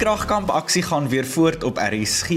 Kragkamp 0.00 0.48
aksie 0.48 0.80
gaan 0.82 1.08
weer 1.12 1.26
voort 1.28 1.64
op 1.64 1.76
RSG 1.76 2.30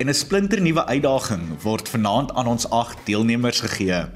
en 0.00 0.08
'n 0.08 0.14
splinternuwe 0.14 0.86
uitdaging 0.86 1.62
word 1.62 1.88
vanaand 1.88 2.32
aan 2.34 2.46
ons 2.46 2.70
8 2.70 2.96
deelnemers 3.04 3.60
gegee. 3.60 4.06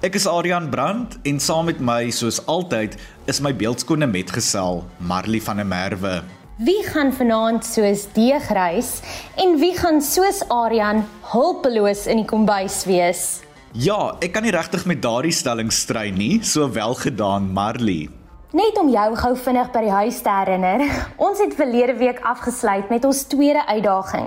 Ek 0.00 0.14
is 0.14 0.26
Adrian 0.26 0.68
Brandt 0.68 1.18
en 1.22 1.40
saam 1.40 1.64
met 1.64 1.80
my 1.80 2.10
soos 2.10 2.46
altyd 2.46 2.96
is 3.24 3.40
my 3.40 3.56
beeldskone 3.56 4.06
metgesel 4.06 4.84
Marley 4.96 5.40
van 5.40 5.56
der 5.56 5.66
Merwe. 5.66 6.22
Wie 6.56 6.82
gaan 6.82 7.12
vanaand 7.12 7.64
soos 7.64 8.06
deegreis 8.12 9.00
en 9.36 9.58
wie 9.58 9.78
gaan 9.78 10.00
soos 10.00 10.40
Adrian 10.48 11.04
hulpeloos 11.20 12.06
in 12.06 12.16
die 12.16 12.26
kombuis 12.26 12.84
wees? 12.84 13.40
Ja, 13.72 14.16
ek 14.20 14.32
kan 14.32 14.42
nie 14.42 14.56
regtig 14.56 14.86
met 14.86 15.02
daardie 15.02 15.32
stelling 15.32 15.72
stry 15.72 16.08
nie, 16.10 16.42
so 16.42 16.72
wel 16.72 16.94
gedaan 16.94 17.52
Marley. 17.52 18.08
Net 18.52 18.76
om 18.76 18.90
jou 18.92 19.14
gou 19.16 19.30
vinnig 19.46 19.68
by 19.72 19.80
die 19.80 19.92
huis 19.96 20.18
te 20.20 20.28
herinner. 20.28 20.82
Ons 21.26 21.38
het 21.40 21.54
verlede 21.56 21.94
week 21.96 22.18
afgesluit 22.28 22.90
met 22.92 23.04
ons 23.08 23.22
tweede 23.24 23.62
uitdaging, 23.64 24.26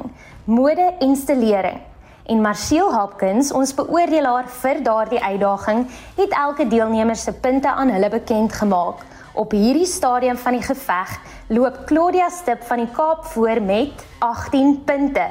mode 0.50 0.86
installering. 1.06 1.78
En 2.26 2.40
Marcel 2.42 2.90
Hopkins, 2.90 3.52
ons 3.54 3.74
beoordelaar 3.78 4.48
vir 4.64 4.80
daardie 4.82 5.20
uitdaging, 5.22 5.84
het 6.18 6.34
elke 6.34 6.66
deelnemer 6.72 7.20
se 7.22 7.36
punte 7.38 7.70
aan 7.70 7.94
hulle 7.94 8.10
bekend 8.10 8.56
gemaak. 8.58 9.04
Op 9.38 9.54
hierdie 9.54 9.86
stadium 9.86 10.40
van 10.42 10.58
die 10.58 10.66
geveg 10.66 11.14
loop 11.54 11.84
Claudia 11.86 12.32
Stip 12.34 12.66
van 12.66 12.82
die 12.82 12.90
Kaap 12.98 13.28
voor 13.36 13.62
met 13.62 14.08
18 14.26 14.80
punte. 14.90 15.28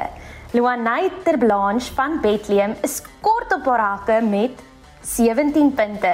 Luanay 0.55 1.11
Terblanche 1.27 1.91
van 1.98 2.20
Bethlehem 2.23 2.79
is 2.86 3.01
kort 3.27 3.58
op 3.58 3.67
haar 3.73 3.83
hakke 3.89 4.20
met 4.23 4.62
17 5.05 5.75
punte. 5.77 6.13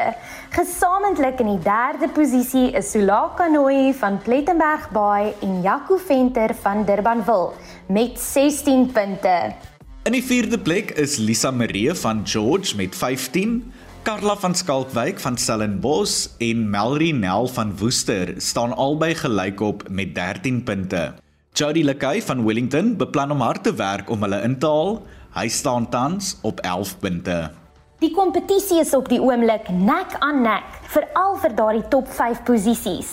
Gesamentlik 0.50 1.38
in 1.40 1.52
die 1.52 1.62
derde 1.62 2.08
posisie 2.10 2.70
is 2.74 2.90
Sulaka 2.90 3.46
Noi 3.48 3.92
van 3.94 4.18
Plettenberg 4.22 4.88
Bay 4.90 5.34
en 5.42 5.60
Jaco 5.62 5.96
Venter 5.96 6.54
van 6.62 6.84
Durbanville 6.84 7.52
met 7.86 8.18
16 8.20 8.90
punte. 8.92 9.54
In 10.02 10.16
die 10.16 10.24
vierde 10.24 10.58
plek 10.58 10.90
is 10.98 11.18
Lisa 11.20 11.50
Marie 11.50 11.94
van 11.94 12.24
George 12.26 12.76
met 12.76 12.96
15. 12.96 13.60
Karla 14.02 14.34
van 14.40 14.54
Skalkwyk 14.54 15.20
van 15.20 15.36
Stellenbosch 15.38 16.30
en 16.38 16.70
Melrie 16.70 17.14
Nel 17.14 17.46
van 17.52 17.76
Woester 17.78 18.34
staan 18.40 18.72
albei 18.72 19.14
gelyk 19.14 19.60
op 19.60 19.84
met 19.90 20.14
13 20.14 20.62
punte. 20.64 21.12
Jody 21.52 21.82
Lekay 21.84 22.22
van 22.22 22.44
Wellington 22.44 22.96
beplan 22.96 23.30
om 23.30 23.40
hard 23.40 23.62
te 23.62 23.74
werk 23.74 24.10
om 24.10 24.22
hulle 24.22 24.42
in 24.42 24.58
te 24.58 24.66
haal. 24.66 25.02
Hy 25.36 25.48
staan 25.48 25.90
tans 25.90 26.38
op 26.42 26.60
11 26.60 26.98
punte. 26.98 27.59
Die 28.00 28.14
kompetisie 28.16 28.78
is 28.80 28.94
op 28.96 29.10
die 29.12 29.18
oomblik 29.20 29.66
nek 29.76 30.14
aan 30.24 30.38
nek, 30.40 30.64
veral 30.88 31.34
vir 31.42 31.52
daardie 31.52 31.82
top 31.92 32.06
5 32.08 32.38
posisies. 32.48 33.10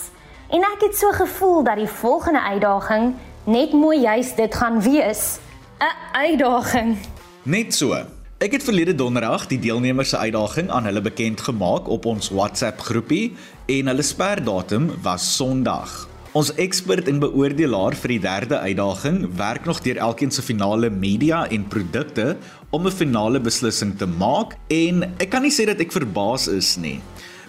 En 0.48 0.64
ek 0.64 0.86
het 0.86 0.96
so 0.96 1.12
gevoel 1.12 1.60
dat 1.66 1.76
die 1.76 1.90
volgende 1.92 2.40
uitdaging 2.40 3.10
net 3.44 3.74
mooi 3.76 3.98
juis 4.00 4.32
dit 4.38 4.54
gaan 4.54 4.80
wees. 4.80 5.40
'n 5.84 5.92
Uitdaging. 6.16 6.96
Net 7.42 7.74
so. 7.74 8.00
Ek 8.38 8.52
het 8.52 8.64
verlede 8.64 8.94
donderdag 8.94 9.46
die 9.46 9.58
deelnemers 9.58 10.08
se 10.08 10.16
uitdaging 10.16 10.70
aan 10.70 10.84
hulle 10.84 11.00
bekend 11.00 11.40
gemaak 11.40 11.88
op 11.88 12.06
ons 12.06 12.30
WhatsApp 12.30 12.80
groepie 12.80 13.36
en 13.66 13.86
hulle 13.86 14.02
sperdatum 14.02 14.90
was 15.02 15.36
Sondag. 15.36 16.08
Ons 16.38 16.52
ekspert 16.60 17.08
en 17.10 17.18
beoordelaar 17.18 17.96
vir 17.98 18.12
die 18.12 18.20
derde 18.22 18.58
uitdaging 18.62 19.22
werk 19.40 19.64
nog 19.66 19.80
deur 19.82 19.98
elkeen 20.06 20.30
se 20.30 20.42
finale 20.44 20.86
media 20.92 21.40
en 21.50 21.64
produkte 21.66 22.36
om 22.70 22.86
'n 22.86 22.94
finale 22.94 23.40
beslissing 23.40 23.96
te 23.98 24.06
maak 24.06 24.54
en 24.70 25.02
ek 25.18 25.30
kan 25.30 25.42
nie 25.42 25.50
sê 25.50 25.66
dat 25.66 25.80
ek 25.80 25.90
verbaas 25.90 26.46
is 26.46 26.76
nie. 26.76 27.00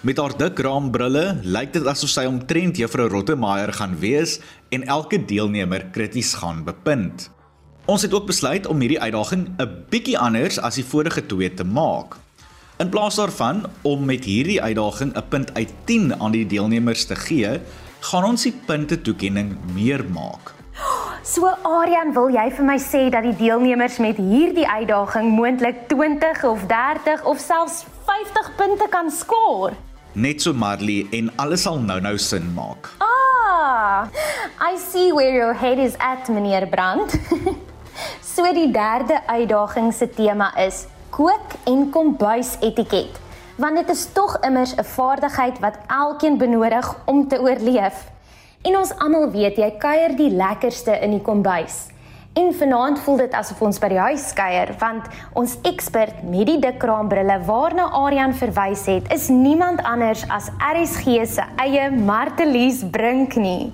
Met 0.02 0.16
haar 0.18 0.34
dik 0.36 0.58
raambrille 0.58 1.38
lyk 1.42 1.72
dit 1.72 1.86
asof 1.86 2.10
sy 2.10 2.24
omtrent 2.24 2.76
juffrou 2.76 3.08
Rottemeier 3.08 3.72
gaan 3.72 3.94
wees 4.00 4.40
en 4.70 4.82
elke 4.82 5.24
deelnemer 5.24 5.90
krities 5.92 6.34
gaan 6.34 6.64
bepunt. 6.64 7.30
Ons 7.86 8.02
het 8.02 8.14
ook 8.14 8.26
besluit 8.26 8.66
om 8.66 8.80
hierdie 8.80 9.00
uitdaging 9.00 9.54
'n 9.58 9.84
bietjie 9.90 10.18
anders 10.18 10.58
as 10.58 10.74
die 10.74 10.84
vorige 10.84 11.26
twee 11.26 11.54
te 11.54 11.64
maak. 11.64 12.16
In 12.78 12.88
plaas 12.88 13.16
daarvan 13.16 13.66
om 13.82 14.04
met 14.04 14.24
hierdie 14.24 14.62
uitdaging 14.62 15.14
'n 15.14 15.28
punt 15.28 15.54
uit 15.54 15.72
10 15.84 16.20
aan 16.20 16.32
die 16.32 16.46
deelnemers 16.46 17.04
te 17.04 17.14
gee, 17.14 17.60
gaan 18.00 18.24
ons 18.24 18.46
die 18.46 18.54
punte 18.66 18.96
toekenning 19.04 19.52
meer 19.74 20.02
maak. 20.08 20.54
So 21.22 21.50
Aryan, 21.68 22.14
wil 22.16 22.32
jy 22.32 22.46
vir 22.56 22.66
my 22.66 22.76
sê 22.80 23.02
dat 23.12 23.26
die 23.26 23.36
deelnemers 23.36 23.98
met 24.00 24.16
hierdie 24.16 24.64
uitdaging 24.64 25.28
moontlik 25.36 25.84
20 25.92 26.44
of 26.48 26.64
30 26.70 27.26
of 27.28 27.42
selfs 27.42 27.84
50 28.08 28.50
punte 28.56 28.88
kan 28.90 29.12
skoor? 29.12 29.76
Net 30.16 30.42
so 30.42 30.56
Marley 30.56 31.04
en 31.14 31.28
alles 31.38 31.66
sal 31.68 31.78
nou-nou 31.84 32.16
sin 32.18 32.48
maak. 32.56 32.90
Ah, 33.04 34.08
I 34.58 34.80
see 34.80 35.12
where 35.12 35.36
your 35.36 35.54
head 35.54 35.78
is 35.78 35.94
at, 36.00 36.26
meneer 36.32 36.66
Brand. 36.72 37.14
so 38.34 38.48
die 38.56 38.70
derde 38.72 39.20
uitdaging 39.28 39.92
se 39.92 40.08
tema 40.08 40.54
is 40.58 40.86
kook 41.12 41.58
en 41.68 41.90
kombuis 41.92 42.56
etiket 42.64 43.19
want 43.60 43.76
dit 43.76 43.90
is 43.92 44.06
tog 44.12 44.38
immers 44.40 44.74
'n 44.74 44.84
vaardigheid 44.84 45.58
wat 45.58 45.78
elkeen 45.86 46.38
benodig 46.38 46.96
om 47.04 47.28
te 47.28 47.40
oorleef. 47.40 48.10
En 48.62 48.76
ons 48.76 48.98
almal 48.98 49.30
weet 49.30 49.56
jy 49.56 49.70
kuier 49.78 50.16
die 50.16 50.30
lekkerste 50.30 51.00
in 51.00 51.10
die 51.10 51.22
kombuis. 51.22 51.86
En 52.32 52.54
vanaand 52.54 52.98
voel 52.98 53.16
dit 53.16 53.32
asof 53.32 53.62
ons 53.62 53.78
by 53.78 53.88
die 53.88 53.98
huis 53.98 54.32
kuier 54.32 54.74
want 54.78 55.06
ons 55.32 55.56
ekspert 55.62 56.22
met 56.22 56.46
die 56.46 56.58
dik 56.58 56.78
kraambrille 56.78 57.40
waarna 57.44 57.88
Aryan 57.90 58.34
verwys 58.34 58.86
het, 58.86 59.12
is 59.12 59.28
niemand 59.28 59.82
anders 59.82 60.24
as 60.28 60.50
RSG 60.74 61.26
se 61.26 61.42
eie 61.56 61.90
Martelies 61.90 62.84
Brink 62.90 63.34
nie. 63.34 63.72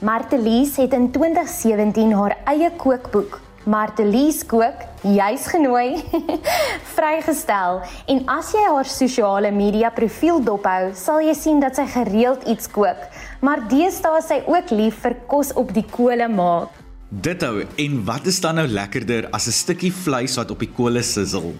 Martelies 0.00 0.76
het 0.76 0.92
in 0.92 1.10
2017 1.10 2.12
haar 2.12 2.36
eie 2.44 2.70
kookboek 2.76 3.40
Martelies 3.62 4.40
kook 4.42 4.80
juis 5.06 5.44
genooi 5.46 6.00
vrygestel 6.96 7.78
en 8.10 8.22
as 8.34 8.48
jy 8.56 8.62
haar 8.66 8.88
sosiale 8.90 9.52
media 9.54 9.92
profiel 9.94 10.40
dophou, 10.42 10.90
sal 10.98 11.22
jy 11.22 11.34
sien 11.38 11.60
dat 11.62 11.78
sy 11.78 11.84
gereeld 11.92 12.42
iets 12.50 12.66
kook, 12.74 13.04
maar 13.38 13.62
deesdae 13.70 14.18
is 14.18 14.30
sy 14.32 14.40
ook 14.50 14.72
lief 14.74 14.98
vir 15.04 15.14
kos 15.30 15.52
op 15.54 15.70
die 15.76 15.86
kolle 15.94 16.26
maak. 16.26 16.74
Dithou 17.22 17.62
en 17.62 18.00
wat 18.08 18.26
is 18.26 18.40
dan 18.42 18.58
nou 18.58 18.66
lekkerder 18.66 19.28
as 19.30 19.46
'n 19.46 19.54
stukkie 19.54 19.92
vleis 19.92 20.34
wat 20.36 20.50
op 20.50 20.58
die 20.58 20.72
kolle 20.74 21.02
sizzle? 21.02 21.54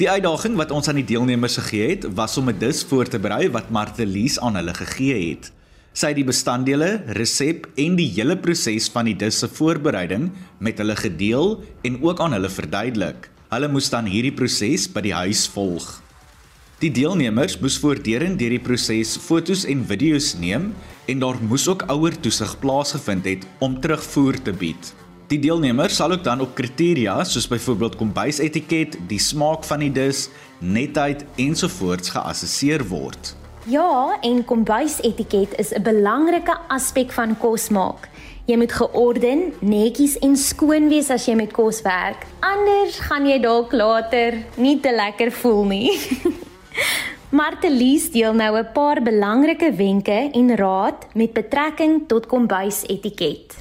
Die 0.00 0.08
uitdaging 0.08 0.56
wat 0.56 0.70
ons 0.70 0.88
aan 0.88 1.02
die 1.02 1.08
deelnemers 1.08 1.56
gegee 1.56 1.90
het, 1.90 2.04
was 2.14 2.36
om 2.38 2.48
'n 2.48 2.58
dis 2.58 2.84
voor 2.84 3.08
te 3.08 3.18
berei 3.18 3.50
wat 3.50 3.70
Martelies 3.70 4.40
aan 4.40 4.56
hulle 4.56 4.74
gegee 4.74 5.30
het. 5.30 5.52
Sy 5.96 6.10
het 6.12 6.18
die 6.18 6.26
bestanddele, 6.28 6.90
resep 7.16 7.70
en 7.80 7.94
die 7.96 8.10
hele 8.18 8.34
proses 8.36 8.90
van 8.92 9.06
die 9.08 9.14
dis 9.16 9.38
se 9.40 9.48
voorbereiding 9.48 10.26
met 10.60 10.76
hulle 10.82 10.92
gedeel 10.98 11.54
en 11.88 11.94
ook 12.04 12.20
aan 12.20 12.36
hulle 12.36 12.50
verduidelik. 12.52 13.30
Hulle 13.48 13.70
moes 13.72 13.88
dan 13.88 14.10
hierdie 14.12 14.34
proses 14.36 14.84
by 14.92 15.00
die 15.06 15.14
huis 15.16 15.46
volg. 15.54 15.86
Die 16.82 16.90
deelnemers 16.92 17.56
moes 17.62 17.78
voortdurend 17.80 18.36
deur 18.36 18.52
die 18.52 18.60
proses 18.60 19.14
fotos 19.24 19.64
en 19.64 19.86
video's 19.88 20.34
neem 20.36 20.68
en 21.08 21.24
daar 21.24 21.40
moes 21.40 21.64
ook 21.72 21.86
ouer 21.94 22.20
toesig 22.20 22.52
plaasgevind 22.60 23.30
het 23.30 23.48
om 23.64 23.80
terugvoer 23.80 24.36
te 24.44 24.52
bied. 24.52 24.92
Die 25.32 25.40
deelnemers 25.40 25.96
sal 25.96 26.12
ook 26.12 26.28
dan 26.28 26.44
op 26.44 26.52
kriteria 26.60 27.16
soos 27.24 27.48
byvoorbeeld 27.48 27.96
kombuisetiket, 27.96 29.00
die 29.08 29.22
smaak 29.22 29.64
van 29.64 29.80
die 29.80 29.90
dis, 29.96 30.26
netheid 30.60 31.24
ensovoorts 31.40 32.12
geassesseer 32.12 32.84
word. 32.92 33.32
Ja, 33.66 34.18
en 34.20 34.44
kombuisetiket 34.44 35.58
is 35.58 35.72
'n 35.74 35.82
belangrike 35.82 36.56
aspek 36.68 37.12
van 37.12 37.38
kos 37.38 37.68
maak. 37.68 38.08
Jy 38.44 38.56
moet 38.56 38.72
georden, 38.72 39.52
netjies 39.58 40.18
en 40.18 40.36
skoon 40.36 40.88
wees 40.88 41.10
as 41.10 41.26
jy 41.26 41.34
met 41.34 41.52
kos 41.52 41.82
werk. 41.82 42.26
Anders 42.40 42.98
gaan 42.98 43.26
jy 43.26 43.40
dalk 43.40 43.72
later 43.72 44.38
nie 44.54 44.80
te 44.80 44.92
lekker 44.94 45.32
voel 45.32 45.64
nie. 45.64 45.90
Martelies 47.40 48.10
deel 48.10 48.34
nou 48.34 48.56
'n 48.58 48.72
paar 48.72 49.02
belangrike 49.02 49.72
wenke 49.72 50.30
en 50.32 50.56
raad 50.56 51.06
met 51.14 51.32
betrekking 51.32 52.06
tot 52.06 52.26
kombuisetiket. 52.26 53.56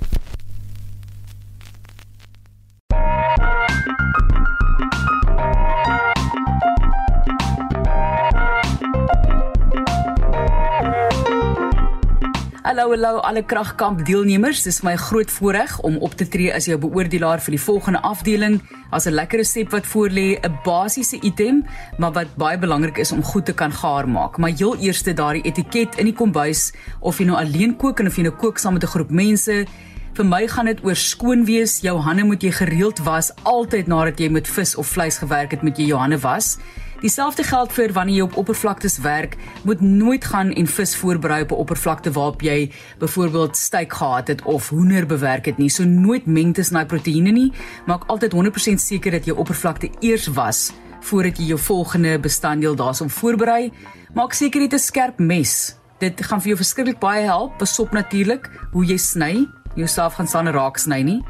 Hallo 12.76 12.92
hallo 12.92 13.22
alle 13.24 13.40
kragkamp 13.40 14.02
deelnemers. 14.04 14.66
Dis 14.66 14.82
my 14.84 14.98
groot 15.00 15.30
voorreg 15.32 15.78
om 15.88 15.96
op 16.04 16.18
te 16.20 16.26
tree 16.28 16.52
as 16.52 16.66
jou 16.68 16.76
beoordelaar 16.84 17.40
vir 17.46 17.56
die 17.56 17.60
volgende 17.64 18.02
afdeling. 18.04 18.58
As 18.92 19.08
'n 19.08 19.16
lekker 19.16 19.40
resep 19.40 19.72
wat 19.72 19.88
voorlê, 19.88 20.36
'n 20.44 20.60
basiese 20.66 21.18
item, 21.24 21.64
maar 21.98 22.12
wat 22.12 22.36
baie 22.36 22.58
belangrik 22.58 22.98
is 22.98 23.12
om 23.12 23.24
goed 23.24 23.46
te 23.46 23.54
kan 23.54 23.72
gaar 23.72 24.10
maak. 24.10 24.38
Maar 24.38 24.50
heel 24.50 24.76
eerste 24.76 25.14
daardie 25.14 25.44
etiket 25.44 25.96
in 25.96 26.06
die 26.06 26.14
kombuis 26.14 26.74
of 27.00 27.18
jy 27.18 27.26
nou 27.26 27.38
alleen 27.38 27.78
kook 27.78 28.00
en 28.00 28.08
of 28.08 28.16
jy 28.16 28.24
nou 28.24 28.36
kook 28.36 28.58
saam 28.58 28.74
met 28.74 28.84
'n 28.84 28.88
groep 28.88 29.10
mense. 29.10 29.66
Vir 30.14 30.26
my 30.26 30.48
gaan 30.48 30.66
dit 30.66 30.84
oor 30.84 30.96
skoon 30.96 31.46
wees. 31.46 31.82
Jou 31.82 32.00
hande 32.00 32.24
moet 32.24 32.42
jy 32.42 32.52
gereeld 32.52 33.00
was 33.00 33.32
altyd 33.44 33.88
nadat 33.88 34.20
jy 34.20 34.30
met 34.30 34.48
vis 34.48 34.76
of 34.76 34.88
vleis 34.88 35.18
gewerk 35.18 35.52
het, 35.52 35.62
moet 35.62 35.78
jy 35.78 35.86
jou 35.86 36.00
hande 36.00 36.20
was. 36.20 36.58
Dieselfde 37.04 37.44
geld 37.44 37.74
vir 37.76 37.92
wanneer 37.92 38.16
jy 38.16 38.24
op 38.24 38.38
oppervlaktes 38.40 38.98
werk, 39.04 39.36
moet 39.68 39.82
nooit 39.82 40.26
gaan 40.26 40.54
en 40.56 40.68
vis 40.68 40.96
voorberei 40.96 41.42
op 41.42 41.52
'n 41.52 41.62
oppervlakte 41.64 42.12
waarop 42.12 42.42
jy 42.42 42.72
byvoorbeeld 43.00 43.58
steak 43.58 43.94
gehad 43.94 44.28
het 44.28 44.42
of 44.42 44.70
hoender 44.70 45.06
bewerk 45.06 45.46
het 45.46 45.58
nie. 45.58 45.70
So 45.70 45.84
nooit 45.84 46.26
meng 46.26 46.54
tussen 46.54 46.76
daai 46.76 46.86
proteïene 46.86 47.32
nie. 47.32 47.52
Maak 47.86 48.04
altyd 48.08 48.32
100% 48.32 48.82
seker 48.82 49.12
dat 49.12 49.26
jou 49.26 49.38
oppervlakte 49.38 49.90
eers 50.00 50.28
was 50.28 50.72
voordat 51.00 51.38
jy 51.38 51.46
jou 51.46 51.60
volgende 51.60 52.20
bestanddeel 52.20 52.76
daarsoop 52.76 53.12
voorberei. 53.12 53.72
Maak 54.14 54.34
seker 54.34 54.62
jy 54.62 54.66
het 54.66 54.74
'n 54.74 54.80
skerp 54.80 55.20
mes. 55.20 55.76
Dit 56.00 56.26
gaan 56.26 56.40
vir 56.42 56.48
jou 56.48 56.58
verskriklik 56.58 57.00
baie 57.00 57.24
help. 57.24 57.58
Pasop 57.58 57.92
natuurlik 57.92 58.50
hoe 58.72 58.86
jy 58.86 58.98
sny. 58.98 59.48
Jouself 59.76 60.14
gaan 60.14 60.28
staan 60.28 60.48
raak 60.48 60.78
sny 60.78 61.02
nie 61.02 61.24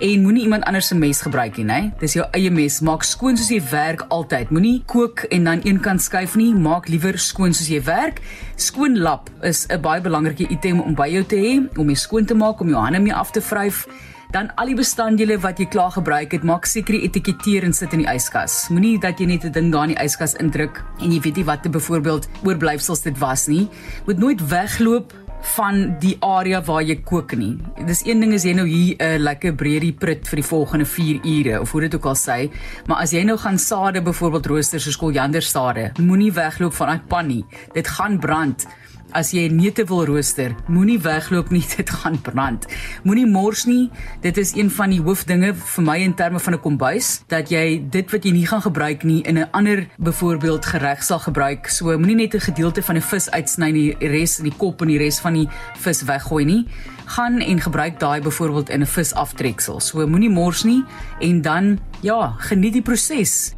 en 0.00 0.22
moenie 0.22 0.42
iemand 0.42 0.64
anders 0.64 0.86
se 0.86 0.96
mes 0.96 1.20
gebruik 1.20 1.56
nie, 1.60 1.64
né? 1.68 1.78
Dis 2.00 2.16
jou 2.16 2.24
eie 2.36 2.50
mes. 2.50 2.80
Maak 2.84 3.04
skoon 3.04 3.36
soos 3.36 3.50
jy 3.52 3.60
werk 3.70 4.06
altyd. 4.08 4.50
Moenie 4.54 4.82
kook 4.88 5.26
en 5.30 5.48
dan 5.48 5.64
een 5.64 5.80
kant 5.84 6.02
skuif 6.02 6.36
nie. 6.40 6.50
Maak 6.56 6.88
liewer 6.88 7.18
skoon 7.20 7.52
soos 7.56 7.68
jy 7.68 7.82
werk. 7.84 8.22
Skoon 8.56 8.98
lap 8.98 9.30
is 9.42 9.66
'n 9.68 9.80
baie 9.80 10.00
belangrike 10.00 10.48
item 10.50 10.80
om 10.80 10.94
by 10.94 11.08
jou 11.08 11.24
te 11.24 11.36
hê, 11.36 11.78
om 11.78 11.88
jy 11.88 11.96
skoon 11.96 12.24
te 12.24 12.34
maak, 12.34 12.60
om 12.60 12.68
jou 12.68 12.80
hande 12.80 13.00
mee 13.00 13.14
af 13.14 13.30
te 13.30 13.40
vryf. 13.40 13.86
Dan 14.30 14.52
al 14.54 14.66
die 14.66 14.74
bestanddele 14.74 15.38
wat 15.38 15.58
jy 15.58 15.66
klaar 15.66 15.90
gebruik 15.90 16.32
het, 16.32 16.42
maak 16.42 16.66
seker 16.66 16.92
die 16.92 17.02
etiketeer 17.02 17.64
en 17.64 17.72
sit 17.72 17.92
in 17.92 17.98
die 17.98 18.14
yskas. 18.14 18.68
Moenie 18.70 18.98
dat 18.98 19.18
jy 19.18 19.26
net 19.26 19.44
'n 19.44 19.52
ding 19.52 19.72
daar 19.72 19.88
in 19.88 19.94
die 19.94 20.04
yskas 20.04 20.34
indruk 20.34 20.84
en 21.00 21.12
jy 21.12 21.20
weet 21.20 21.36
nie 21.36 21.44
wat 21.44 21.62
te 21.62 21.68
byvoorbeeld 21.68 22.28
oorblyfsels 22.44 23.02
dit 23.02 23.18
was 23.18 23.46
nie. 23.46 23.68
Moet 24.06 24.18
nooit 24.18 24.48
wegloop 24.48 25.12
van 25.56 25.96
die 26.00 26.16
area 26.20 26.60
waar 26.64 26.82
jy 26.82 26.96
kook 27.04 27.32
nie. 27.36 27.56
Dis 27.86 28.02
een 28.06 28.20
ding 28.20 28.34
as 28.34 28.44
jy 28.44 28.52
nou 28.54 28.66
hier 28.68 28.96
'n 28.98 29.02
uh, 29.02 29.18
lekker 29.18 29.54
breedie 29.54 29.92
prit 29.92 30.28
vir 30.28 30.36
die 30.36 30.48
volgende 30.48 30.84
4 30.84 31.20
ure 31.24 31.60
of 31.60 31.70
hoe 31.72 31.80
dit 31.80 31.94
ook 31.94 32.06
al 32.06 32.16
sê, 32.16 32.50
maar 32.86 33.02
as 33.02 33.12
jy 33.12 33.22
nou 33.24 33.38
gaan 33.38 33.58
sade 33.58 34.02
byvoorbeeld 34.02 34.46
rooster 34.46 34.80
soos 34.80 34.96
koljandersade, 34.96 35.92
moenie 35.98 36.32
wegloop 36.32 36.74
van 36.74 36.88
daai 36.88 37.00
pan 37.08 37.26
nie. 37.26 37.44
Dit 37.72 37.88
gaan 37.88 38.18
brand. 38.18 38.66
As 39.10 39.32
jy 39.34 39.48
neute 39.50 39.82
wil 39.90 40.04
rooster, 40.06 40.52
moenie 40.70 40.98
wegloop 41.02 41.48
nie, 41.50 41.64
dit 41.76 41.90
gaan 41.90 42.18
brand. 42.22 42.66
Moenie 43.02 43.26
mors 43.26 43.64
nie. 43.66 43.90
Dit 44.22 44.38
is 44.38 44.54
een 44.54 44.70
van 44.70 44.94
die 44.94 45.00
hoofdinge 45.02 45.50
vir 45.58 45.84
my 45.86 45.96
in 46.04 46.14
terme 46.14 46.38
van 46.38 46.54
'n 46.54 46.62
kombuis 46.62 47.22
dat 47.26 47.50
jy 47.50 47.82
dit 47.90 48.06
wat 48.12 48.24
jy 48.24 48.32
nie 48.32 48.46
gaan 48.46 48.62
gebruik 48.62 49.02
nie 49.02 49.22
in 49.26 49.38
'n 49.38 49.50
ander 49.50 49.86
byvoorbeeld 49.98 50.66
gereg 50.66 51.02
sal 51.02 51.18
gebruik. 51.18 51.68
So 51.68 51.98
moenie 51.98 52.16
net 52.16 52.34
'n 52.34 52.40
gedeelte 52.40 52.82
van 52.82 52.96
'n 52.96 53.02
vis 53.02 53.30
uitsny 53.30 53.70
nie, 53.70 53.96
die 53.98 54.08
res 54.08 54.38
in 54.38 54.44
die 54.44 54.56
kop 54.56 54.82
en 54.82 54.88
die 54.88 54.98
res 54.98 55.20
van 55.20 55.34
die 55.34 55.48
vis 55.74 56.02
weggooi 56.02 56.44
nie. 56.44 56.66
Gaan 57.06 57.40
en 57.40 57.60
gebruik 57.60 57.98
daai 57.98 58.20
byvoorbeeld 58.20 58.70
in 58.70 58.82
'n 58.82 58.86
vis 58.86 59.12
aftreksel. 59.12 59.80
So 59.80 60.06
moenie 60.06 60.30
mors 60.30 60.64
nie 60.64 60.84
en 61.20 61.42
dan 61.42 61.78
ja, 62.00 62.34
geniet 62.38 62.72
die 62.72 62.82
proses. 62.82 63.54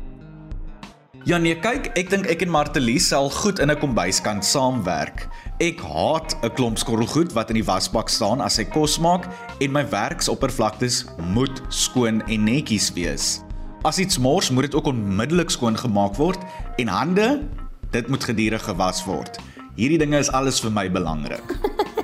Ja 1.22 1.38
nee, 1.38 1.54
kyk, 1.54 1.92
ek 1.94 2.08
dink 2.10 2.26
ek 2.26 2.40
en 2.42 2.50
Martelies 2.50 3.04
sal 3.12 3.28
goed 3.30 3.60
in 3.62 3.70
'n 3.70 3.78
kombuis 3.78 4.18
kan 4.20 4.42
saamwerk. 4.42 5.28
Ek 5.62 5.78
haat 5.78 6.34
'n 6.42 6.50
klomp 6.58 6.78
skorrelgoed 6.78 7.30
wat 7.38 7.50
in 7.54 7.60
die 7.60 7.68
wasbak 7.70 8.08
staan 8.10 8.40
as 8.42 8.56
hy 8.58 8.64
kos 8.66 8.98
maak 8.98 9.28
en 9.62 9.70
my 9.70 9.84
werksoppervlaktes 9.86 11.04
moet 11.30 11.62
skoon 11.70 12.18
en 12.26 12.44
netjies 12.44 12.90
wees. 12.96 13.44
As 13.86 14.00
iets 14.02 14.18
mors, 14.18 14.50
moet 14.50 14.66
dit 14.66 14.74
ook 14.74 14.90
onmiddellik 14.90 15.50
skoon 15.54 15.78
gemaak 15.78 16.18
word 16.18 16.42
en 16.82 16.88
hande, 16.90 17.46
dit 17.94 18.08
moet 18.08 18.24
gedurig 18.24 18.62
gewas 18.62 19.04
word. 19.06 19.38
Hierdie 19.78 20.00
dinge 20.02 20.18
is 20.18 20.32
alles 20.34 20.58
vir 20.58 20.74
my 20.74 20.90
belangrik. 20.90 21.46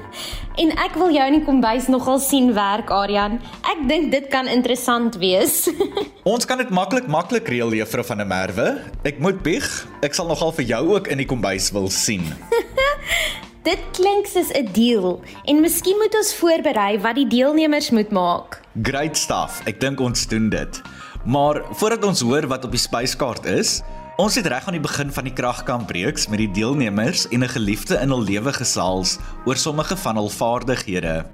en 0.63 0.71
ek 0.79 0.95
wil 0.95 1.11
jou 1.11 1.27
in 1.27 1.41
die 1.41 1.45
kombuis 1.45 1.91
nogal 1.91 2.23
sien 2.23 2.55
werk, 2.55 2.95
Aryan. 2.95 3.41
Ek 3.67 3.83
dink 3.91 4.13
dit 4.15 4.31
kan 4.31 4.47
interessant 4.47 5.19
wees. 5.19 5.67
Ons 6.33 6.47
kan 6.47 6.63
dit 6.63 6.71
maklik 6.71 7.11
maklik 7.11 7.51
reël, 7.51 7.75
Juffrou 7.75 8.07
van 8.07 8.23
der 8.23 8.31
Merwe. 8.31 8.71
Ek 9.03 9.19
moet 9.19 9.43
bieg. 9.43 9.67
Ek 9.99 10.15
sal 10.15 10.31
nogal 10.31 10.55
vir 10.55 10.71
jou 10.79 10.95
ook 10.95 11.11
in 11.11 11.19
die 11.19 11.27
kombuis 11.27 11.73
wil 11.75 11.91
sien. 11.91 12.23
Dit 13.67 13.81
klink 13.93 14.27
soos 14.31 14.53
'n 14.55 14.69
deal 14.73 15.21
en 15.45 15.61
miskien 15.61 15.97
moet 15.99 16.15
ons 16.15 16.35
voorberei 16.35 17.01
wat 17.01 17.15
die 17.15 17.27
deelnemers 17.27 17.91
moet 17.91 18.11
maak. 18.11 18.61
Great 18.83 19.17
stuff. 19.17 19.61
Ek 19.67 19.81
dink 19.81 20.01
ons 20.01 20.27
doen 20.27 20.49
dit. 20.49 20.83
Maar 21.25 21.63
voordat 21.71 22.05
ons 22.05 22.21
hoor 22.21 22.47
wat 22.47 22.65
op 22.65 22.71
die 22.71 22.81
spyskaart 22.81 23.45
is, 23.45 23.83
ons 24.17 24.35
het 24.35 24.47
reg 24.47 24.67
aan 24.67 24.79
die 24.79 24.87
begin 24.87 25.11
van 25.13 25.25
die 25.25 25.33
kragkampreeks 25.33 26.29
met 26.29 26.39
die 26.39 26.51
deelnemers 26.51 27.29
en 27.29 27.43
'n 27.43 27.49
geliefde 27.49 27.99
in 27.99 28.09
hul 28.09 28.23
lewe 28.23 28.53
gesels 28.53 29.19
oor 29.45 29.57
sommige 29.57 29.97
van 29.97 30.17
hul 30.17 30.31
vaardighede. 30.31 31.27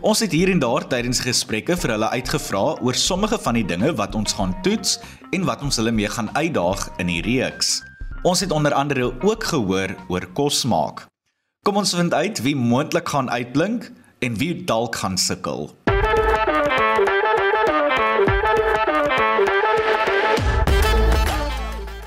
Ons 0.00 0.20
het 0.20 0.32
hier 0.32 0.48
en 0.50 0.58
daar 0.58 0.86
tydens 0.86 1.20
gesprekke 1.20 1.76
vir 1.76 1.90
hulle 1.90 2.08
uitgevra 2.08 2.78
oor 2.80 2.94
sommige 2.94 3.38
van 3.38 3.54
die 3.54 3.66
dinge 3.66 3.94
wat 3.94 4.14
ons 4.14 4.32
gaan 4.32 4.54
toets 4.62 5.00
en 5.30 5.44
wat 5.44 5.62
ons 5.62 5.76
hulle 5.76 5.92
mee 5.92 6.08
gaan 6.08 6.30
uitdaag 6.36 6.88
in 6.98 7.06
die 7.06 7.22
reeks. 7.22 7.82
Ons 8.22 8.40
het 8.40 8.50
onder 8.50 8.72
andere 8.72 9.12
ook 9.22 9.44
gehoor 9.44 9.96
oor 10.08 10.26
kos 10.32 10.64
maak. 10.64 11.07
Kom 11.68 11.76
ons 11.76 11.94
vind 11.94 12.14
uit 12.14 12.42
wie 12.42 12.56
moontlik 12.56 13.08
gaan 13.08 13.30
uitblink 13.30 13.90
en 14.18 14.36
wie 14.36 14.64
dalk 14.64 14.96
gaan 14.96 15.18
sukkel. 15.18 15.70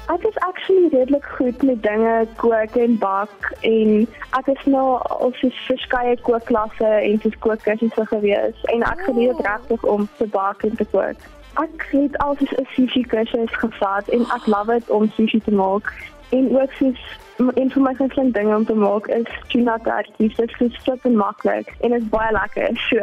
Ek 0.07 0.23
is 0.29 0.37
actually 0.37 0.87
redelik 0.89 1.25
goed 1.37 1.61
met 1.61 1.83
dinge 1.83 2.27
kook 2.35 2.75
en 2.75 2.97
bak 2.97 3.53
en 3.61 4.07
ek 4.39 4.49
is 4.55 4.65
nou 4.65 4.97
op 5.19 5.37
so 5.37 5.53
verskeie 5.67 6.17
kookklasse 6.25 6.91
en 7.11 7.21
so 7.21 7.29
kookkursusse 7.45 8.05
gewees 8.15 8.65
en 8.73 8.81
ek 8.89 9.05
geniet 9.11 9.37
dit 9.37 9.45
regtig 9.45 9.85
om 9.85 10.09
te 10.17 10.25
bak 10.25 10.65
en 10.65 10.73
te 10.75 10.89
kook. 10.89 11.29
Ek 11.61 11.85
het 11.91 12.17
altyd 12.17 12.57
'n 12.57 12.65
sushi 12.73 13.05
kursus 13.13 13.53
gevat 13.65 14.09
en 14.09 14.25
ek 14.25 14.49
love 14.49 14.73
dit 14.73 14.89
om 14.89 15.11
sushi 15.13 15.41
te 15.41 15.53
maak 15.53 15.93
en 16.29 16.49
ook 16.57 16.71
soos 16.81 17.20
een 17.53 17.71
van 17.71 17.81
my 17.81 17.93
gunsteling 17.95 18.33
dinge 18.33 18.55
om 18.55 18.65
te 18.65 18.73
maak 18.73 19.07
is 19.07 19.29
tuna 19.47 19.77
tartjies. 19.77 20.35
Dit 20.35 20.61
is 20.61 20.83
super 20.83 21.11
maklik 21.11 21.73
en 21.79 21.89
dit 21.89 22.01
is 22.01 22.09
baie 22.09 22.31
lekker. 22.31 22.77
So 22.89 22.97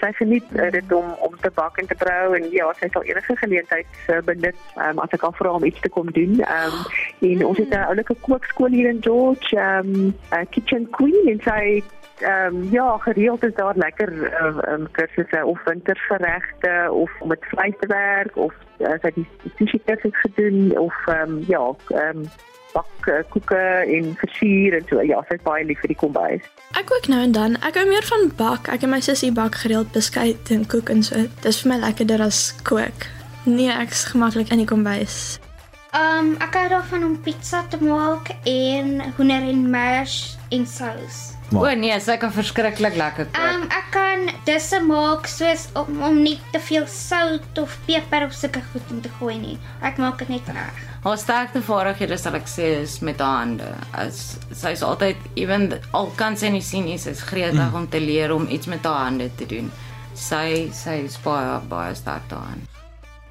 sy 0.00 0.12
geniet 0.16 0.44
dit 0.72 0.92
om 0.92 1.12
om 1.20 1.36
te 1.40 1.50
bak 1.54 1.78
en 1.78 1.86
te 1.86 1.94
brou 1.94 2.34
en 2.36 2.50
ja, 2.50 2.70
sy 2.80 2.88
sal 2.92 3.04
enige 3.08 3.36
geleentheid 3.36 3.86
uh, 4.08 4.18
benut 4.24 4.56
um, 4.76 5.00
as 5.04 5.16
ek 5.16 5.26
al 5.28 5.34
vra 5.36 5.52
om 5.58 5.64
iets 5.68 5.80
te 5.84 5.92
kom 5.92 6.12
doen. 6.16 6.40
Ehm 6.40 6.76
um, 6.80 7.30
en 7.30 7.46
ons 7.46 7.58
het 7.58 7.74
'n 7.76 7.88
oulike 7.92 8.16
kookskool 8.26 8.76
hier 8.76 8.88
in 8.88 9.02
George, 9.04 9.56
ehm 9.56 9.94
um, 9.94 10.46
Kitchen 10.50 10.88
Queen 10.96 11.34
en 11.34 11.40
sy 11.44 11.82
ehm 12.20 12.56
um, 12.56 12.68
ja, 12.70 12.96
gereeld 12.96 13.44
is 13.44 13.54
daar 13.54 13.76
lekker 13.76 14.32
ehm 14.32 14.58
um, 14.68 14.90
kursusse 14.90 15.44
of 15.44 15.64
wintergeregte 15.64 16.88
of 16.92 17.10
om 17.20 17.28
met 17.28 17.44
vleis 17.52 17.74
te 17.80 17.86
werk 17.86 18.36
of 18.36 18.54
uh, 18.78 18.96
sy 19.00 19.12
het 19.12 19.14
die 19.14 19.52
sushi 19.56 19.80
kursus 19.84 20.20
gedoen 20.20 20.78
of 20.78 20.94
ehm 21.06 21.36
um, 21.36 21.44
ja, 21.46 21.64
ehm 21.88 22.24
um, 22.24 22.30
bak 22.74 23.10
koeke 23.32 23.60
en 23.86 24.12
versier 24.20 24.76
en 24.78 24.86
so. 24.88 25.02
Ja, 25.06 25.22
sy 25.28 25.38
is 25.38 25.44
baie 25.46 25.64
lief 25.66 25.80
vir 25.84 25.94
die 25.94 25.98
kombuis. 25.98 26.46
Ek 26.78 26.86
kook 26.90 27.08
nou 27.10 27.20
en 27.24 27.34
dan. 27.34 27.56
Ek 27.66 27.78
hou 27.80 27.86
meer 27.88 28.06
van 28.06 28.28
bak. 28.38 28.70
Ek 28.72 28.86
en 28.86 28.94
my 28.94 29.00
sussie 29.04 29.32
bak 29.34 29.58
gereeld 29.62 29.90
beskuit 29.96 30.52
en 30.54 30.66
koek 30.70 30.92
en 30.92 31.02
so. 31.06 31.26
Dis 31.44 31.62
vir 31.62 31.74
my 31.74 31.80
lekkerder 31.86 32.22
as 32.26 32.50
kook. 32.68 33.08
Nee, 33.48 33.72
ek's 33.72 34.04
gemaklik 34.12 34.52
in 34.54 34.62
die 34.62 34.68
kombuis. 34.68 35.40
Um 35.96 36.36
ek 36.38 36.54
hou 36.54 36.68
daarvan 36.70 37.08
om 37.08 37.16
pizza 37.24 37.64
te 37.66 37.80
maak 37.82 38.30
en 38.46 39.00
hoender 39.16 39.48
en 39.50 39.64
mash 39.72 40.36
en 40.54 40.66
sous. 40.66 41.39
O 41.50 41.66
nee, 41.74 41.96
sy 41.98 42.14
kan 42.22 42.30
verskriklik 42.30 42.94
lekker 42.94 43.26
kook. 43.26 43.38
Um 43.42 43.64
ek 43.74 43.88
kan 43.90 44.28
disse 44.46 44.78
maak 44.86 45.26
soos 45.26 45.66
om, 45.78 45.98
om 46.06 46.20
nie 46.22 46.36
te 46.54 46.60
veel 46.62 46.86
sout 46.86 47.58
of 47.58 47.74
peper 47.88 48.28
of 48.28 48.34
sulke 48.36 48.62
goed 48.70 48.92
in 48.94 49.00
te 49.02 49.10
gooi 49.18 49.34
nie. 49.40 49.56
Ek 49.82 49.98
maak 49.98 50.22
dit 50.22 50.30
net 50.30 50.46
reg. 50.54 50.78
Haar 51.02 51.18
sterkste 51.18 51.62
vaardighede 51.66 52.18
sal 52.20 52.38
ek 52.38 52.46
sê 52.50 52.68
is 52.84 53.00
met 53.02 53.18
haar 53.18 53.40
hande. 53.42 53.70
As 53.98 54.38
sy 54.54 54.76
is 54.76 54.84
altyd 54.86 55.18
ewen 55.40 55.72
al 55.96 56.12
kan 56.20 56.38
sy 56.38 56.52
nie 56.54 56.62
sien 56.62 56.86
nie, 56.86 56.98
sy 57.02 57.16
is 57.16 57.24
gretig 57.26 57.58
mm. 57.58 57.78
om 57.82 57.88
te 57.90 58.02
leer 58.02 58.34
om 58.34 58.46
iets 58.46 58.70
met 58.70 58.86
haar 58.86 59.08
hande 59.08 59.26
te 59.40 59.48
doen. 59.50 59.72
Sy 60.14 60.68
sy 60.76 61.00
is 61.08 61.18
baie 61.24 61.58
baie 61.70 61.96
sterk 61.98 62.30
daarin. 62.30 62.62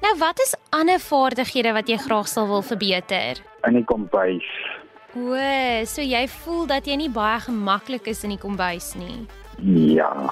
Nou 0.04 0.12
wat 0.20 0.40
is 0.44 0.52
ander 0.76 1.00
vaardighede 1.00 1.72
wat 1.76 1.88
jy 1.88 1.96
graag 2.04 2.28
sal 2.28 2.48
wil 2.52 2.64
verbeter? 2.64 3.40
In 3.68 3.80
die 3.80 3.84
kombuis. 3.84 4.48
O, 5.18 5.34
so 5.90 6.02
jy 6.04 6.22
voel 6.30 6.68
dat 6.70 6.86
jy 6.86 6.94
nie 7.00 7.10
baie 7.10 7.40
gemaklik 7.42 8.06
is 8.10 8.22
in 8.22 8.34
die 8.36 8.38
kombuis 8.38 8.92
nie. 8.94 9.26
Ja. 9.96 10.30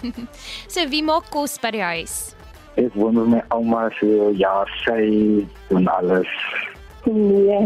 so 0.72 0.86
wie 0.88 1.02
maak 1.04 1.28
kos 1.34 1.58
by 1.60 1.74
die 1.76 1.84
huis? 1.84 2.16
Ek 2.80 2.96
woon 2.96 3.18
met 3.18 3.28
my 3.34 3.42
ouma 3.56 3.86
so 3.98 4.30
ja, 4.36 4.62
sy 4.84 5.44
doen 5.68 5.88
alles. 5.92 6.32
Nee. 7.06 7.60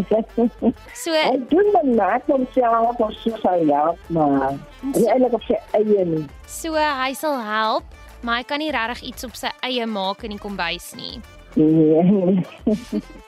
So 0.98 1.14
ek 1.16 1.46
doen 1.52 1.70
my 1.72 1.84
maak 1.94 2.28
om 2.28 2.44
self 2.54 2.98
op 2.98 3.14
so 3.22 3.38
sy 3.40 3.56
ja, 3.70 3.86
maar 4.12 4.58
hy 4.82 5.06
eintlik 5.06 5.38
op 5.38 5.46
sy 5.46 5.56
eie 5.78 6.04
nie. 6.04 6.26
So 6.50 6.74
hy 6.74 7.14
sal 7.16 7.38
help, 7.46 7.96
maar 8.26 8.42
hy 8.42 8.50
kan 8.50 8.62
nie 8.62 8.74
regtig 8.74 9.14
iets 9.14 9.30
op 9.30 9.38
sy 9.38 9.54
eie 9.66 9.86
maak 9.86 10.26
in 10.26 10.34
die 10.34 10.42
kombuis 10.42 10.92
nie. 10.98 11.22
Nee. 11.54 12.42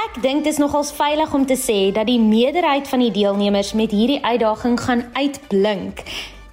Ek 0.00 0.14
dink 0.24 0.46
dit 0.46 0.54
is 0.54 0.58
nogals 0.60 0.94
veilig 0.96 1.32
om 1.36 1.42
te 1.44 1.56
sê 1.60 1.90
dat 1.92 2.06
die 2.08 2.20
meerderheid 2.22 2.86
van 2.88 3.02
die 3.02 3.10
deelnemers 3.12 3.74
met 3.76 3.92
hierdie 3.92 4.20
uitdaging 4.24 4.78
gaan 4.80 5.02
uitblink. 5.12 6.00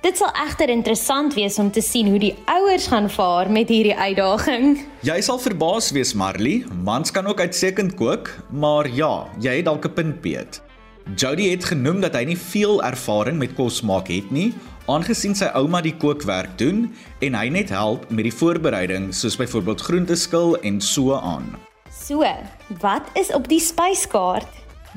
Dit 0.03 0.19
sal 0.19 0.33
egter 0.43 0.71
interessant 0.73 1.35
wees 1.37 1.55
om 1.61 1.69
te 1.71 1.79
sien 1.81 2.09
hoe 2.11 2.19
die 2.19 2.33
ouers 2.51 2.89
gaan 2.91 3.07
vaar 3.09 3.47
met 3.51 3.71
hierdie 3.71 3.95
uitdaging. 3.95 4.81
Jy 5.07 5.15
sal 5.23 5.39
verbaas 5.39 5.93
wees, 5.95 6.11
Marley. 6.11 6.65
Mans 6.83 7.13
kan 7.15 7.29
ook 7.29 7.39
uitstekend 7.39 7.95
kook, 7.95 8.33
maar 8.51 8.89
ja, 8.91 9.29
jy 9.39 9.61
het 9.61 9.69
dalk 9.69 9.85
'n 9.87 9.93
punt, 9.93 10.21
Piet. 10.21 10.59
Jody 11.15 11.47
het 11.49 11.65
genoem 11.65 12.01
dat 12.01 12.15
hy 12.19 12.25
nie 12.25 12.37
veel 12.37 12.83
ervaring 12.83 13.37
met 13.37 13.55
kos 13.55 13.81
maak 13.81 14.07
het 14.11 14.31
nie, 14.31 14.53
aangesien 14.87 15.35
sy 15.35 15.47
ouma 15.55 15.81
die 15.81 15.95
kookwerk 15.95 16.57
doen 16.57 16.91
en 17.21 17.33
hy 17.33 17.47
net 17.47 17.69
help 17.69 18.09
met 18.09 18.23
die 18.23 18.37
voorbereiding 18.39 19.13
soos 19.13 19.37
byvoorbeeld 19.37 19.81
groente 19.81 20.15
skil 20.15 20.57
en 20.61 20.81
so 20.81 21.15
aan. 21.15 21.66
So, 22.07 22.23
wat 22.79 23.09
is 23.19 23.33
op 23.35 23.49
die 23.51 23.59
spyskaart? 23.59 24.47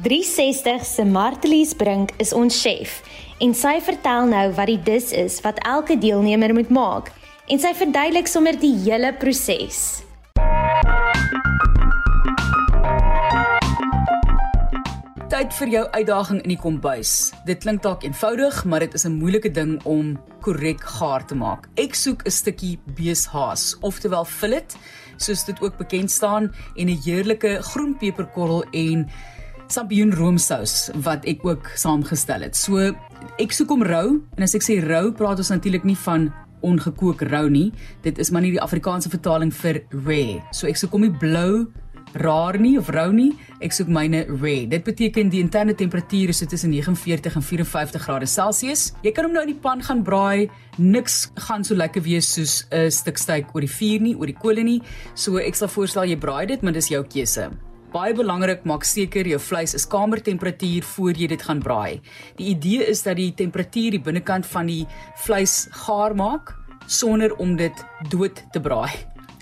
360 0.05 0.85
se 0.87 1.05
Martelies 1.05 1.73
Brink 1.75 2.12
is 2.23 2.31
ons 2.33 2.55
chef 2.62 3.00
en 3.43 3.50
sy 3.57 3.73
vertel 3.83 4.29
nou 4.31 4.45
wat 4.55 4.71
die 4.71 4.79
dis 4.87 5.09
is 5.19 5.40
wat 5.43 5.59
elke 5.67 5.97
deelnemer 5.99 6.55
moet 6.55 6.71
maak 6.71 7.11
en 7.50 7.59
sy 7.59 7.73
verduidelik 7.75 8.31
sommer 8.31 8.55
die 8.62 8.76
hele 8.85 9.11
proses. 9.19 10.05
Tyd 15.31 15.55
vir 15.59 15.75
jou 15.75 15.83
uitdaging 15.95 16.40
in 16.45 16.55
die 16.55 16.61
kombuis. 16.62 17.33
Dit 17.47 17.64
klink 17.64 17.83
dalk 17.83 18.07
eenvoudig, 18.07 18.64
maar 18.71 18.87
dit 18.87 18.95
is 18.95 19.07
'n 19.07 19.19
moeilike 19.19 19.50
ding 19.50 19.81
om 19.85 20.19
korrek 20.43 20.81
gaar 20.99 21.26
te 21.26 21.35
maak. 21.35 21.67
Ek 21.76 21.95
soek 21.95 22.23
'n 22.26 22.31
stukkie 22.31 22.79
beeshaas, 22.95 23.76
oftewel 23.81 24.25
fillet, 24.25 24.76
soos 25.23 25.45
dit 25.45 25.61
ook 25.61 25.77
bekend 25.79 26.11
staan, 26.11 26.50
en 26.77 26.89
'n 26.89 27.00
heerlike 27.05 27.59
groen 27.62 27.97
peperkorrel 27.97 28.65
en 28.71 29.09
sampioenroomsous 29.71 30.91
wat 31.05 31.25
ek 31.25 31.45
ook 31.47 31.71
saamgestel 31.79 32.41
het. 32.41 32.57
So 32.57 32.95
ek 33.39 33.53
soek 33.53 33.69
hom 33.69 33.83
rou 33.87 34.21
en 34.37 34.43
as 34.43 34.55
ek 34.55 34.62
sê 34.67 34.81
rou, 34.83 35.12
praat 35.12 35.39
ons 35.39 35.53
natuurlik 35.53 35.85
nie 35.85 35.99
van 36.07 36.33
ongekook 36.67 37.23
rou 37.31 37.49
nie. 37.50 37.73
Dit 38.03 38.19
is 38.19 38.31
maar 38.31 38.43
nie 38.43 38.55
die 38.57 38.62
Afrikaanse 38.62 39.09
vertaling 39.12 39.53
vir 39.55 39.83
rare. 40.07 40.43
So 40.53 40.67
ek 40.67 40.77
soek 40.77 40.93
hom 40.93 41.07
nie 41.07 41.15
blou 41.23 41.71
rar 42.14 42.59
nie 42.59 42.79
of 42.79 42.88
rou 42.88 43.11
nie. 43.12 43.31
Ek 43.61 43.73
soek 43.73 43.88
myne 43.93 44.25
rare. 44.29 44.67
Dit 44.71 44.85
beteken 44.85 45.31
die 45.31 45.40
interne 45.43 45.75
temperatuur 45.75 46.33
is 46.33 46.40
so 46.43 46.47
tussen 46.47 46.71
49 46.73 47.37
en 47.37 47.43
54 47.43 48.02
grade 48.02 48.26
Celsius. 48.26 48.93
Jy 49.05 49.12
kan 49.12 49.29
hom 49.29 49.35
nou 49.37 49.43
in 49.47 49.52
die 49.52 49.61
pan 49.61 49.83
gaan 49.83 50.02
braai. 50.02 50.50
Niks 50.79 51.31
gaan 51.49 51.64
so 51.64 51.75
lekker 51.75 52.02
wees 52.02 52.29
soos 52.35 52.67
'n 52.71 52.90
stuk 52.90 53.19
steak 53.19 53.55
oor 53.55 53.61
die 53.61 53.75
vuur 53.79 54.00
nie, 54.00 54.14
oor 54.17 54.26
die 54.26 54.40
kolle 54.40 54.62
nie. 54.64 54.81
So 55.14 55.38
ek 55.38 55.55
sal 55.55 55.69
voorstel 55.69 56.05
jy 56.05 56.17
braai 56.17 56.47
dit, 56.47 56.62
maar 56.62 56.73
dis 56.73 56.88
jou 56.88 57.05
keuse. 57.05 57.50
Baie 57.93 58.14
belangrik, 58.14 58.64
maak 58.64 58.85
seker 58.85 59.26
jou 59.26 59.38
vleis 59.38 59.75
is 59.75 59.85
kamertemperatuur 59.85 60.83
voor 60.83 61.12
jy 61.12 61.26
dit 61.26 61.43
gaan 61.43 61.59
braai. 61.59 62.00
Die 62.37 62.55
idee 62.55 62.87
is 62.87 63.02
dat 63.02 63.17
die 63.17 63.33
temperatuur 63.35 63.90
die 63.90 64.00
binnekant 64.00 64.47
van 64.47 64.67
die 64.67 64.87
vleis 65.17 65.69
gaar 65.71 66.14
maak 66.14 66.55
sonder 66.87 67.35
om 67.38 67.57
dit 67.57 67.85
dood 68.09 68.45
te 68.52 68.61
braai, 68.61 68.90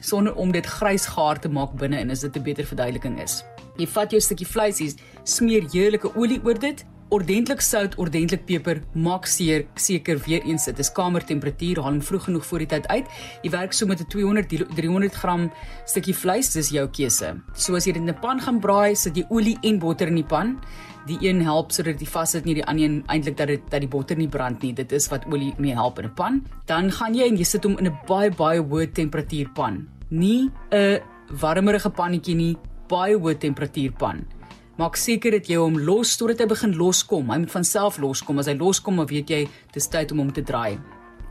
sonder 0.00 0.34
om 0.34 0.52
dit 0.52 0.66
grys 0.66 1.06
gaar 1.06 1.40
te 1.40 1.48
maak 1.48 1.76
binne 1.76 1.98
en 1.98 2.10
as 2.10 2.20
dit 2.20 2.36
'n 2.36 2.42
beter 2.42 2.64
verduideliking 2.64 3.20
is. 3.22 3.44
Jy 3.78 3.86
vat 3.86 4.10
jou 4.10 4.20
stukkie 4.20 4.46
vleis 4.46 4.78
hier, 4.78 4.92
smeer 5.24 5.64
heerlike 5.72 6.16
olie 6.16 6.40
oor 6.44 6.58
dit, 6.58 6.84
ordentlik 7.14 7.62
sout, 7.64 7.94
ordentlik 7.96 8.44
peper, 8.48 8.82
maak 8.92 9.26
seer 9.26 9.64
seker 9.80 10.18
weer 10.26 10.44
eens 10.44 10.66
dit 10.68 10.78
is 10.78 10.90
kamertemperatuur, 10.92 11.80
haal 11.80 11.96
hom 11.96 12.02
vroeg 12.04 12.26
genoeg 12.28 12.46
voor 12.46 12.64
die 12.64 12.68
tyd 12.74 12.88
uit. 12.88 13.06
Jy 13.42 13.50
werk 13.50 13.72
so 13.72 13.86
met 13.86 14.00
'n 14.00 14.08
200 14.08 14.48
300 14.76 15.14
gram 15.14 15.50
stukkie 15.86 16.14
vleis, 16.14 16.52
dis 16.52 16.70
jou 16.70 16.86
keuse. 16.88 17.40
So 17.54 17.76
as 17.76 17.86
jy 17.86 17.92
dit 17.92 18.02
in 18.02 18.08
'n 18.08 18.20
pan 18.20 18.40
gaan 18.40 18.60
braai, 18.60 18.94
sit 18.94 19.16
jy 19.16 19.24
olie 19.30 19.58
en 19.62 19.78
botter 19.78 20.08
in 20.08 20.16
die 20.16 20.24
pan. 20.24 20.60
Die 21.08 21.16
een 21.24 21.40
help 21.40 21.70
sodat 21.72 21.96
dit 21.98 22.08
vas 22.12 22.34
sit 22.34 22.44
nie 22.44 22.58
die 22.58 22.64
ander 22.68 22.84
een 22.84 22.96
eintlik 23.08 23.36
dat 23.38 23.48
dit 23.48 23.62
dat 23.72 23.80
die 23.80 23.88
botter 23.88 24.18
nie 24.18 24.28
brand 24.28 24.62
nie. 24.62 24.74
Dit 24.76 24.92
is 24.92 25.08
wat 25.08 25.24
olie 25.32 25.54
mee 25.56 25.74
help 25.74 25.98
in 25.98 26.04
'n 26.04 26.14
pan. 26.14 26.42
Dan 26.66 26.90
gaan 26.92 27.14
jy 27.14 27.28
en 27.28 27.36
jy 27.36 27.44
sit 27.44 27.64
hom 27.64 27.78
in 27.78 27.86
'n 27.86 27.98
baie 28.06 28.30
baie 28.30 28.60
hoë 28.60 28.92
temperatuur 28.92 29.48
pan. 29.54 29.88
Nie 30.10 30.50
'n 30.70 31.00
warmerige 31.40 31.90
pannetjie 31.90 32.34
nie, 32.34 32.56
baie 32.88 33.16
hoë 33.16 33.38
temperatuur 33.38 33.92
pan. 33.92 34.26
Maak 34.78 34.96
seker 34.96 35.30
dat 35.30 35.48
jy 35.48 35.56
hom 35.56 35.78
los 35.78 36.16
totdat 36.16 36.38
hy 36.38 36.46
begin 36.46 36.76
loskom. 36.76 37.30
Hy 37.30 37.38
moet 37.38 37.50
van 37.50 37.64
self 37.64 37.98
loskom. 37.98 38.38
As 38.38 38.46
hy 38.46 38.54
loskom, 38.54 38.96
dan 38.96 39.06
weet 39.06 39.30
jy 39.30 39.48
dis 39.72 39.88
tyd 39.88 40.12
om 40.12 40.18
hom 40.18 40.32
te 40.32 40.42
draai. 40.42 40.78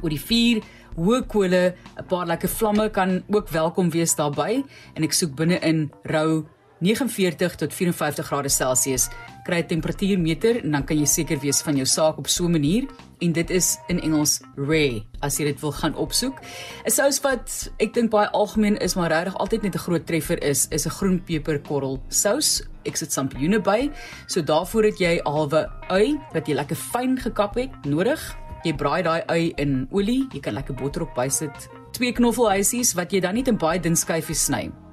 Oor 0.01 0.10
die 0.10 0.19
vuur, 0.19 0.62
hoë 0.98 1.27
kole, 1.27 1.75
'n 1.98 2.05
paar 2.10 2.25
lekker 2.25 2.50
vlamme 2.50 2.89
kan 2.89 3.24
ook 3.29 3.50
welkom 3.50 3.89
wees 3.89 4.15
daarbey 4.15 4.63
en 4.96 5.03
ek 5.03 5.13
soek 5.13 5.36
binne 5.36 5.60
in 5.62 5.91
rou 6.03 6.46
49 6.79 7.55
tot 7.55 7.74
54 7.74 8.25
grade 8.25 8.50
Celsius. 8.50 9.10
Kry 9.43 9.60
'n 9.60 9.67
temperatuurmeter 9.67 10.63
en 10.63 10.72
dan 10.72 10.84
kan 10.84 10.98
jy 10.98 11.05
seker 11.05 11.39
wees 11.39 11.62
van 11.62 11.75
jou 11.75 11.86
saak 11.86 12.17
op 12.17 12.27
so 12.27 12.46
'n 12.46 12.51
manier 12.51 12.86
en 13.19 13.31
dit 13.31 13.50
is 13.50 13.77
in 13.88 14.00
Engels 14.00 14.41
rare 14.55 15.03
as 15.19 15.38
jy 15.38 15.46
dit 15.46 15.60
wil 15.60 15.72
gaan 15.72 15.96
opsoek. 15.96 16.39
'n 16.86 16.91
Sous 16.91 17.22
wat 17.22 17.72
ek 17.79 17.93
dink 17.93 18.12
baie 18.12 18.29
algemeen 18.29 18.77
is 18.77 18.96
maar 18.96 19.10
regtig 19.10 19.38
altyd 19.38 19.62
net 19.62 19.75
'n 19.75 19.79
groot 19.79 20.05
treffer 20.05 20.43
is, 20.43 20.67
is 20.69 20.86
'n 20.86 20.89
groen 20.89 21.24
peperkorrel 21.24 22.01
sous. 22.10 22.63
Ek 22.86 22.96
sit 22.96 23.12
sampioene 23.12 23.60
by. 23.60 23.91
So 24.27 24.41
daarvoor 24.41 24.84
het 24.84 25.00
jy 25.00 25.17
'n 25.17 25.31
halwe 25.31 25.69
ui 25.89 26.19
wat 26.34 26.48
jy 26.48 26.53
lekker 26.53 26.75
fyn 26.75 27.17
gekap 27.17 27.55
het 27.55 27.86
nodig. 27.86 28.38
Jy 28.63 28.74
braai 28.74 29.03
daai 29.03 29.24
ui 29.29 29.53
in 29.55 29.88
olie, 29.91 30.27
jy 30.34 30.39
kan 30.39 30.53
lekker 30.53 30.75
botter 30.75 31.01
op 31.01 31.15
bysit. 31.15 31.69
Twee 31.91 32.12
knoffelhuisies 32.12 32.93
wat 32.93 33.12
jy 33.12 33.19
dan 33.19 33.36
net 33.36 33.48
in 33.48 33.57
baie 33.57 33.79
dun 33.79 33.96
skyfies 33.96 34.46
sny. 34.46 34.87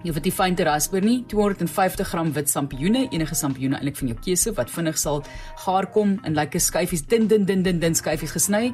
Jy 0.00 0.14
wat 0.16 0.24
die 0.24 0.32
fyn 0.32 0.54
te 0.56 0.64
rasper 0.64 1.04
nie, 1.04 1.18
250 1.28 2.08
gram 2.08 2.30
wit 2.32 2.48
sampioene, 2.48 3.02
enige 3.12 3.36
sampioene 3.36 3.76
eintlik 3.76 3.98
van 3.98 4.08
jou 4.08 4.16
keuse 4.24 4.54
wat 4.56 4.70
vinnig 4.72 4.96
sal 4.96 5.20
gaar 5.60 5.90
kom 5.92 6.14
in 6.24 6.38
lekker 6.38 6.62
skyfies, 6.64 7.02
din 7.10 7.26
din 7.28 7.44
din 7.44 7.60
din 7.66 7.82
din 7.82 7.96
skyfies 7.98 8.32
gesny. 8.32 8.70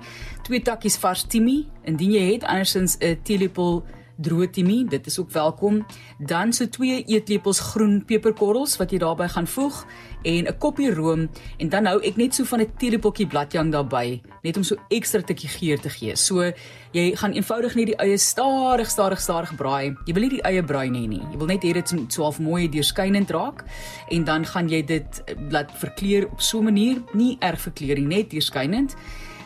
Twee 0.46 0.62
takkies 0.62 1.00
vars 1.02 1.24
timie, 1.26 1.64
indien 1.82 2.14
jy 2.14 2.24
het 2.28 2.46
andersins 2.46 2.94
'n 3.00 3.18
teelepel 3.26 3.82
droë 4.16 4.48
timie, 4.56 4.84
dit 4.88 5.06
is 5.06 5.18
ook 5.18 5.30
welkom. 5.30 5.82
Dan 6.18 6.52
so 6.52 6.68
2 6.68 7.02
eetlepels 7.04 7.60
groen 7.72 7.98
peperkorrels 8.04 8.76
wat 8.80 8.92
jy 8.92 9.00
daarbey 9.02 9.28
gaan 9.28 9.46
voeg 9.46 9.84
en 10.22 10.46
'n 10.46 10.58
koppie 10.58 10.90
room 10.94 11.28
en 11.58 11.68
dan 11.68 11.86
hou 11.86 12.00
ek 12.00 12.16
net 12.16 12.34
so 12.34 12.44
van 12.44 12.60
'n 12.60 12.72
teelepeltjie 12.78 13.26
bladjang 13.26 13.72
daarbey, 13.72 14.22
net 14.42 14.56
om 14.56 14.62
so 14.62 14.76
ekstra 14.88 15.22
tikkie 15.22 15.48
geur 15.48 15.78
te 15.80 15.90
gee. 15.90 16.16
So 16.16 16.52
jy 16.92 17.16
gaan 17.16 17.32
eenvoudig 17.32 17.74
net 17.74 17.86
die 17.86 17.96
eie 17.96 18.18
stadig 18.18 18.90
stadig 18.90 19.20
stadig 19.20 19.56
braai. 19.56 19.94
Jy 20.06 20.12
wil 20.12 20.22
nie 20.22 20.30
die 20.30 20.42
eie 20.42 20.62
bruin 20.62 20.94
hê 20.94 21.08
nie. 21.08 21.22
Jy 21.32 21.38
wil 21.38 21.46
net 21.46 21.62
hê 21.62 21.72
dit 21.72 21.92
moet 21.92 22.12
so 22.12 22.22
half 22.22 22.38
mooi 22.38 22.68
deurskynend 22.68 23.30
raak 23.30 23.64
en 24.10 24.24
dan 24.24 24.44
gaan 24.44 24.68
jy 24.68 24.82
dit 24.82 25.22
laat 25.50 25.70
verkleur 25.78 26.28
op 26.32 26.40
so 26.40 26.58
'n 26.58 26.64
manier, 26.64 27.02
nie 27.14 27.36
erg 27.40 27.60
verkleur 27.60 27.96
nie, 27.96 28.06
net 28.06 28.30
deurskynend. 28.30 28.94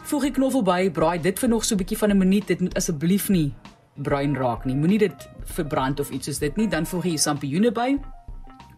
Voeg 0.04 0.22
die 0.22 0.30
knoffel 0.30 0.62
by, 0.62 0.90
braai 0.90 1.22
dit 1.22 1.38
vir 1.38 1.48
nog 1.48 1.64
so 1.64 1.74
'n 1.74 1.78
bietjie 1.78 1.98
van 1.98 2.10
'n 2.10 2.18
minuut. 2.18 2.46
Dit 2.46 2.60
moet 2.60 2.74
asseblief 2.74 3.28
nie 3.28 3.52
bruin 4.02 4.34
raak 4.36 4.64
nie. 4.64 4.76
Moenie 4.76 4.98
dit 4.98 5.28
verbrand 5.44 6.00
of 6.00 6.10
iets 6.10 6.30
soos 6.30 6.38
dit 6.38 6.56
nie. 6.56 6.68
Dan 6.68 6.86
voeg 6.86 7.04
jy 7.04 7.16
sampioene 7.16 7.72
by. 7.72 7.96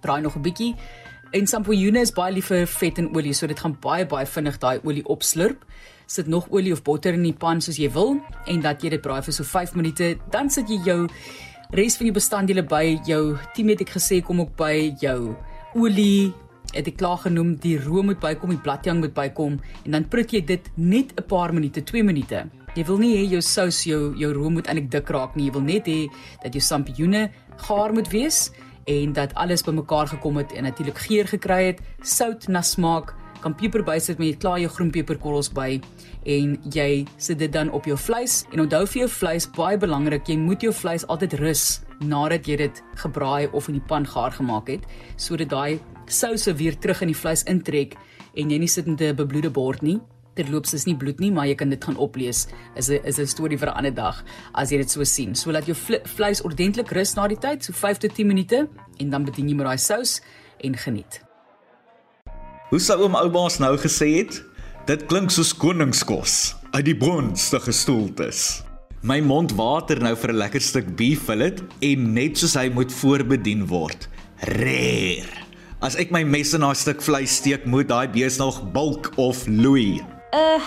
Braai 0.00 0.20
nog 0.20 0.36
'n 0.36 0.42
bietjie. 0.42 0.74
En 1.32 1.46
sampioene 1.46 2.00
is 2.00 2.12
baie 2.12 2.32
lief 2.32 2.46
vir 2.46 2.66
vet 2.66 2.98
en 2.98 3.06
olie, 3.16 3.32
so 3.32 3.46
dit 3.46 3.60
gaan 3.60 3.76
baie 3.80 4.04
baie 4.06 4.26
vinnig 4.26 4.58
daai 4.58 4.80
olie 4.84 5.04
opslurp. 5.04 5.64
Sit 6.06 6.26
nog 6.26 6.50
olie 6.50 6.72
of 6.72 6.82
botter 6.82 7.14
in 7.14 7.22
die 7.22 7.32
pan 7.32 7.60
soos 7.60 7.78
jy 7.78 7.88
wil 7.90 8.20
en 8.46 8.60
dat 8.60 8.82
jy 8.82 8.90
dit 8.90 9.00
braai 9.00 9.22
vir 9.22 9.32
so 9.32 9.44
5 9.44 9.74
minute. 9.74 10.18
Dan 10.30 10.50
sit 10.50 10.68
jy 10.68 10.78
jou 10.84 11.08
res 11.70 11.96
van 11.96 12.06
jou 12.06 12.14
bestanddele 12.14 12.62
by. 12.62 13.00
Jou 13.06 13.38
team 13.54 13.68
het 13.68 13.80
ek 13.80 13.94
gesê 13.96 14.22
kom 14.22 14.40
ook 14.40 14.56
by 14.56 14.94
jou 15.00 15.36
olie 15.74 16.34
het 16.72 16.88
ek 16.88 16.96
klaar 17.00 17.20
genoem 17.24 17.56
die 17.60 17.78
room 17.80 18.06
moet 18.10 18.20
bykom, 18.20 18.50
die 18.50 18.64
bladjang 18.64 19.00
moet 19.00 19.14
bykom 19.14 19.58
en 19.84 19.96
dan 19.96 20.08
prik 20.08 20.32
jy 20.32 20.40
dit 20.44 20.70
net 20.76 21.12
'n 21.16 21.26
paar 21.28 21.52
minute, 21.52 21.80
2 21.84 22.02
minute. 22.02 22.61
Jy 22.72 22.86
wil 22.88 23.02
nie 23.02 23.16
hê 23.18 23.24
jou 23.28 23.40
sous 23.44 23.82
jou 23.84 24.14
jou 24.16 24.32
room 24.32 24.54
moet 24.56 24.68
eintlik 24.70 24.90
dik 24.90 25.10
raak 25.12 25.34
nie. 25.36 25.50
Jy 25.50 25.52
wil 25.52 25.66
net 25.66 25.88
hê 25.90 26.06
dat 26.42 26.54
jou 26.56 26.62
sampioene 26.64 27.26
gaar 27.66 27.92
moet 27.92 28.08
wees 28.08 28.46
en 28.88 29.12
dat 29.12 29.34
alles 29.34 29.62
bymekaar 29.62 30.08
gekom 30.08 30.40
het 30.40 30.54
en 30.56 30.64
natuurlik 30.64 30.98
geur 31.04 31.28
gekry 31.28 31.58
het, 31.66 31.82
sout 32.02 32.48
na 32.48 32.62
smaak, 32.62 33.12
kan 33.42 33.54
peper 33.58 33.82
bysit 33.84 34.18
met 34.18 34.30
jy 34.30 34.38
klaar 34.40 34.60
jou 34.62 34.70
groen 34.70 34.90
peperkorrels 34.94 35.50
by 35.54 35.80
en 36.30 36.54
jy 36.74 37.04
sit 37.18 37.40
dit 37.42 37.52
dan 37.52 37.70
op 37.74 37.86
jou 37.90 37.96
vleis 37.98 38.42
en 38.54 38.62
onthou 38.64 38.84
vir 38.86 39.02
jou 39.02 39.08
vleis 39.10 39.48
baie 39.56 39.78
belangrik, 39.78 40.28
jy 40.30 40.38
moet 40.38 40.62
jou 40.62 40.72
vleis 40.74 41.04
altyd 41.10 41.36
rus 41.42 41.64
nadat 42.00 42.48
jy 42.48 42.56
dit 42.62 42.82
gebraai 43.02 43.50
of 43.52 43.68
in 43.68 43.80
die 43.80 43.86
pan 43.90 44.06
gaar 44.06 44.32
gemaak 44.34 44.70
het 44.70 44.86
sodat 45.20 45.50
daai 45.50 45.80
souse 46.06 46.54
weer 46.58 46.78
terug 46.78 47.02
in 47.02 47.12
die 47.12 47.18
vleis 47.18 47.44
intrek 47.50 47.98
en 48.32 48.50
jy 48.50 48.58
nie 48.58 48.70
sit 48.70 48.86
met 48.86 49.02
'n 49.02 49.16
bebloede 49.16 49.50
bord 49.50 49.82
nie. 49.82 50.00
Terloops 50.34 50.72
is 50.72 50.86
nie 50.88 50.96
bloed 50.96 51.18
nie, 51.20 51.30
maar 51.30 51.46
jy 51.46 51.54
kan 51.60 51.68
dit 51.68 51.84
gaan 51.84 51.96
oplees. 52.00 52.46
Is 52.76 52.88
'n 52.88 53.04
is 53.04 53.18
'n 53.18 53.26
storie 53.26 53.58
vir 53.58 53.68
'n 53.68 53.76
ander 53.76 53.94
dag 53.94 54.24
as 54.54 54.70
jy 54.70 54.78
dit 54.78 54.90
so 54.90 55.04
sien. 55.04 55.34
So 55.34 55.50
laat 55.50 55.66
jou 55.66 55.76
vleis 56.04 56.40
ordentlik 56.42 56.90
rus 56.90 57.14
na 57.14 57.28
die 57.28 57.36
tyd, 57.36 57.64
so 57.64 57.72
5 57.72 57.98
tot 57.98 58.14
10 58.14 58.26
minute 58.26 58.68
en 58.98 59.10
dan 59.10 59.24
bedien 59.24 59.48
jy 59.48 59.54
met 59.54 59.66
daai 59.66 59.78
sous 59.78 60.20
en 60.60 60.76
geniet. 60.76 61.20
Hoe 62.70 62.80
sou 62.80 63.02
oom 63.02 63.14
Oubaas 63.14 63.58
nou 63.58 63.76
gesê 63.76 64.16
het? 64.16 64.42
Dit 64.86 65.06
klink 65.06 65.30
soos 65.30 65.52
koningskos 65.52 66.54
uit 66.72 66.84
die 66.84 66.96
bronste 66.96 67.60
gestoeltes. 67.60 68.62
My 69.02 69.20
mond 69.20 69.52
water 69.58 70.00
nou 70.00 70.14
vir 70.16 70.32
'n 70.32 70.38
lekker 70.38 70.60
stuk 70.60 70.96
beef 70.96 71.24
fillet 71.26 71.60
en 71.80 72.12
net 72.14 72.38
soos 72.38 72.54
hy 72.54 72.68
moet 72.68 72.92
voorbedien 72.92 73.66
word. 73.66 74.08
Rare. 74.40 75.28
As 75.82 75.96
ek 75.96 76.10
my 76.10 76.22
mes 76.22 76.54
in 76.54 76.60
daai 76.60 76.74
stuk 76.74 77.02
vleis 77.02 77.36
steek, 77.36 77.66
moet 77.66 77.88
daai 77.88 78.06
bees 78.08 78.38
nog 78.38 78.72
bulk 78.72 79.12
of 79.18 79.46
loei. 79.46 80.00
Uh, 80.32 80.60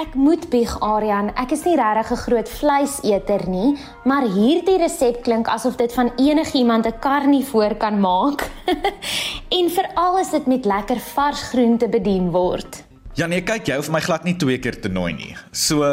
Ek 0.00 0.14
moet 0.16 0.46
bieg 0.48 0.70
Aryan, 0.80 1.28
ek 1.36 1.50
is 1.52 1.66
nie 1.68 1.74
regtig 1.76 2.08
'n 2.14 2.20
groot 2.24 2.48
vleiseter 2.48 3.42
nie, 3.52 3.76
maar 4.08 4.24
hierdie 4.24 4.78
resep 4.80 5.20
klink 5.26 5.48
asof 5.52 5.76
dit 5.76 5.92
van 5.92 6.08
enigiemand 6.16 6.86
'n 6.86 6.98
karnivoor 7.00 7.74
kan 7.76 8.00
maak. 8.00 8.48
en 9.58 9.68
veral 9.68 10.18
as 10.18 10.30
dit 10.30 10.46
met 10.46 10.64
lekker 10.64 11.00
vars 11.14 11.42
groente 11.52 11.88
bedien 11.88 12.30
word. 12.30 12.82
Ja 13.14 13.26
nee, 13.26 13.42
kyk 13.42 13.66
jy 13.66 13.76
hoef 13.76 13.90
my 13.90 14.00
glad 14.00 14.24
nie 14.24 14.36
twee 14.36 14.58
keer 14.58 14.80
te 14.80 14.88
nooi 14.88 15.12
nie. 15.12 15.36
So 15.52 15.84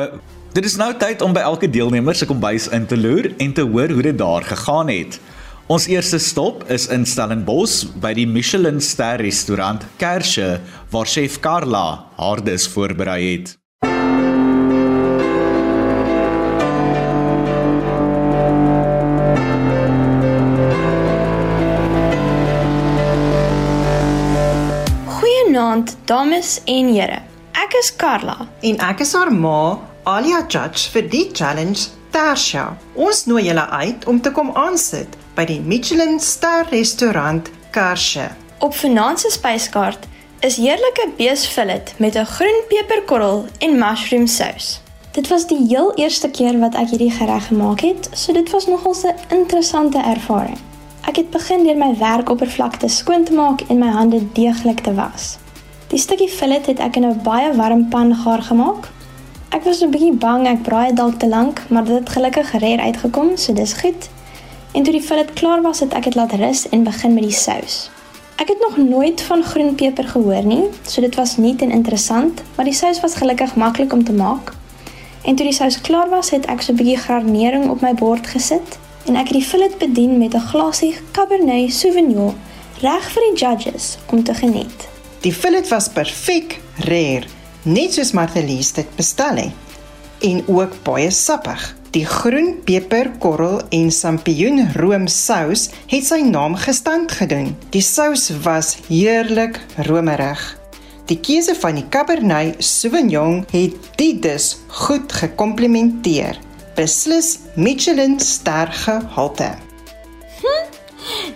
dit 0.53 0.65
is 0.65 0.77
nou 0.77 0.93
tyd 0.93 1.21
om 1.21 1.33
by 1.33 1.43
elke 1.43 1.67
deelnemer 1.67 2.15
se 2.15 2.25
kombuis 2.25 2.69
in 2.71 2.85
te 2.85 2.97
loer 2.97 3.33
en 3.37 3.53
te 3.53 3.61
hoor 3.61 3.89
hoe 3.89 4.01
dit 4.01 4.17
daar 4.17 4.43
gegaan 4.43 4.87
het. 4.87 5.19
Ons 5.67 5.83
eerste 5.91 6.15
stop 6.23 6.61
is 6.71 6.85
in 6.87 7.01
Stellenbosch 7.03 7.89
by 7.99 8.13
die 8.15 8.23
Michelin 8.23 8.77
ster 8.79 9.19
restaurant 9.19 9.81
Kersche 9.99 10.61
waar 10.93 11.09
chef 11.11 11.41
Carla 11.43 12.05
haar 12.15 12.39
dis 12.39 12.69
voorberei 12.71 13.17
het. 13.25 13.51
Goeienaand 25.17 25.97
dames 26.07 26.61
en 26.63 26.95
here. 26.95 27.19
Ek 27.59 27.75
is 27.83 27.91
Carla 27.91 28.39
en 28.63 28.79
ek 28.87 29.03
is 29.03 29.11
haar 29.19 29.35
ma, 29.35 29.75
Alia 30.07 30.45
Judge 30.47 30.87
vir 30.95 31.11
die 31.11 31.27
challenge 31.35 31.91
Tasha. 32.15 32.69
Ons 32.95 33.25
nooi 33.27 33.49
julle 33.51 33.67
uit 33.83 34.07
om 34.07 34.23
te 34.23 34.31
kom 34.31 34.55
aansit 34.55 35.25
by 35.37 35.45
die 35.45 35.59
Michelin 35.61 36.17
ster 36.19 36.65
restaurant 36.71 37.51
Karsche. 37.69 38.31
Op 38.65 38.73
vanaand 38.73 39.19
se 39.21 39.29
spyskaart 39.29 40.07
is 40.39 40.57
heerlike 40.57 41.11
beesfillet 41.17 41.93
met 41.97 42.15
'n 42.17 42.25
groen 42.25 42.59
peperkorrel 42.67 43.45
en 43.59 43.77
mushroom 43.77 44.27
sous. 44.27 44.81
Dit 45.11 45.27
was 45.27 45.47
die 45.47 45.65
heel 45.67 45.93
eerste 45.95 46.29
keer 46.29 46.59
wat 46.59 46.75
ek 46.75 46.89
hierdie 46.89 47.11
gereg 47.11 47.47
gemaak 47.47 47.81
het, 47.81 48.09
so 48.13 48.33
dit 48.33 48.49
was 48.49 48.67
nogal 48.67 48.95
'n 49.03 49.37
interessante 49.37 49.97
ervaring. 49.97 50.57
Ek 51.01 51.15
het 51.15 51.29
begin 51.29 51.63
deur 51.63 51.77
my 51.77 51.97
werkoppervlakte 51.97 52.87
skoon 52.87 53.23
te 53.23 53.33
maak 53.33 53.61
en 53.69 53.77
my 53.77 53.89
hande 53.89 54.31
deeglik 54.33 54.79
te 54.79 54.93
was. 54.93 55.37
Die 55.87 55.99
stukkie 55.99 56.29
fillet 56.29 56.65
het 56.65 56.79
ek 56.79 56.95
in 56.95 57.05
'n 57.05 57.21
baie 57.23 57.53
warm 57.53 57.89
pan 57.89 58.15
gaar 58.15 58.41
gemaak. 58.41 58.89
Ek 59.49 59.63
was 59.63 59.81
'n 59.81 59.91
bietjie 59.91 60.13
bang 60.13 60.47
ek 60.47 60.63
braai 60.63 60.93
dalk 60.93 61.19
te 61.19 61.27
lank, 61.27 61.61
maar 61.69 61.83
dit 61.83 61.95
het 61.99 62.09
gelukkig 62.09 62.51
reg 62.51 62.79
uitgekom, 62.79 63.37
so 63.37 63.53
dis 63.53 63.73
goed. 63.73 64.09
En 64.71 64.83
toe 64.83 64.93
die 64.93 65.01
fillet 65.01 65.33
klaar 65.33 65.61
was, 65.61 65.79
het 65.79 65.93
ek 65.93 66.03
dit 66.03 66.15
laat 66.15 66.33
rus 66.33 66.69
en 66.69 66.83
begin 66.83 67.13
met 67.13 67.23
die 67.23 67.33
sous. 67.35 67.89
Ek 68.37 68.47
het 68.47 68.59
nog 68.61 68.77
nooit 68.77 69.21
van 69.21 69.43
groen 69.43 69.75
peper 69.75 70.07
gehoor 70.07 70.43
nie, 70.45 70.63
so 70.85 71.01
dit 71.01 71.15
was 71.15 71.37
nuut 71.37 71.61
en 71.61 71.71
interessant, 71.71 72.43
maar 72.55 72.65
die 72.65 72.73
sous 72.73 72.99
was 73.01 73.15
gelukkig 73.15 73.55
maklik 73.55 73.93
om 73.93 74.03
te 74.03 74.13
maak. 74.13 74.53
En 75.23 75.35
toe 75.35 75.45
die 75.45 75.55
sous 75.55 75.81
klaar 75.81 76.09
was, 76.09 76.29
het 76.29 76.45
ek 76.45 76.61
so 76.61 76.71
'n 76.71 76.75
bietjie 76.75 76.97
garnering 76.97 77.69
op 77.69 77.81
my 77.81 77.93
bord 77.93 78.27
gesit 78.27 78.77
en 79.05 79.15
ek 79.15 79.31
het 79.31 79.39
die 79.39 79.49
fillet 79.49 79.77
bedien 79.77 80.17
met 80.17 80.33
'n 80.35 80.47
glasie 80.51 80.95
Cabernet 81.11 81.73
Sauvignon 81.73 82.35
reg 82.81 83.11
vir 83.11 83.23
die 83.29 83.37
judges 83.39 83.97
om 84.11 84.23
te 84.23 84.33
geniet. 84.33 84.87
Die 85.21 85.33
fillet 85.33 85.67
was 85.67 85.89
perfek 85.89 86.59
rare, 86.77 87.25
net 87.63 87.93
soos 87.93 88.11
Martelies 88.11 88.71
dit 88.73 88.95
bestel 88.95 89.35
het 89.35 89.51
en 90.19 90.43
ook 90.47 90.83
baie 90.83 91.11
sappig. 91.11 91.76
Die 91.95 92.05
groen 92.05 92.57
peperkorrel 92.67 93.61
en 93.71 93.91
sampioen 93.91 94.65
roomsous 94.75 95.69
het 95.87 96.07
sy 96.07 96.19
naam 96.27 96.57
gestand 96.59 97.11
gedoen. 97.15 97.53
Die 97.71 97.81
sous 97.81 98.29
was 98.43 98.75
heerlik 98.89 99.59
romerig. 99.87 100.41
Die 101.07 101.19
keuse 101.23 101.55
van 101.55 101.79
die 101.79 101.85
Cabernet 101.87 102.59
Sauvignon 102.63 103.45
het 103.53 103.77
dit 103.95 104.19
dus 104.21 104.57
goed 104.67 105.13
gekomplementeer. 105.21 106.35
Beslis 106.75 107.37
Michelin 107.55 108.19
ster 108.19 108.67
gehalte. 108.83 109.66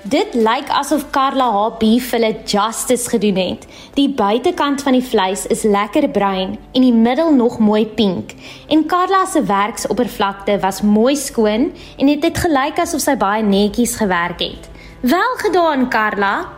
Dit 0.01 0.33
lyk 0.33 0.65
asof 0.73 1.11
Carla 1.13 1.45
haar 1.53 1.75
beef 1.77 2.07
fillet 2.09 2.49
justice 2.49 3.05
gedoen 3.09 3.35
het. 3.37 3.67
Die 3.93 4.09
buitekant 4.09 4.81
van 4.81 4.97
die 4.97 5.05
vleis 5.05 5.45
is 5.53 5.61
lekker 5.61 6.09
bruin 6.09 6.57
en 6.73 6.81
die 6.81 6.93
middel 6.93 7.33
nog 7.35 7.59
mooi 7.59 7.85
pink. 7.85 8.31
En 8.67 8.85
Carla 8.89 9.25
se 9.29 9.43
werksoppervlakte 9.45 10.59
was 10.59 10.81
mooi 10.81 11.15
skoon 11.15 11.71
en 11.97 12.05
dit 12.05 12.23
het 12.23 12.37
gelyk 12.37 12.79
asof 12.81 13.01
sy 13.05 13.13
baie 13.13 13.43
netjies 13.45 13.95
gewerk 14.01 14.39
het. 14.41 14.69
Wel 15.05 15.37
gedaan, 15.37 15.89
Carla. 15.89 16.49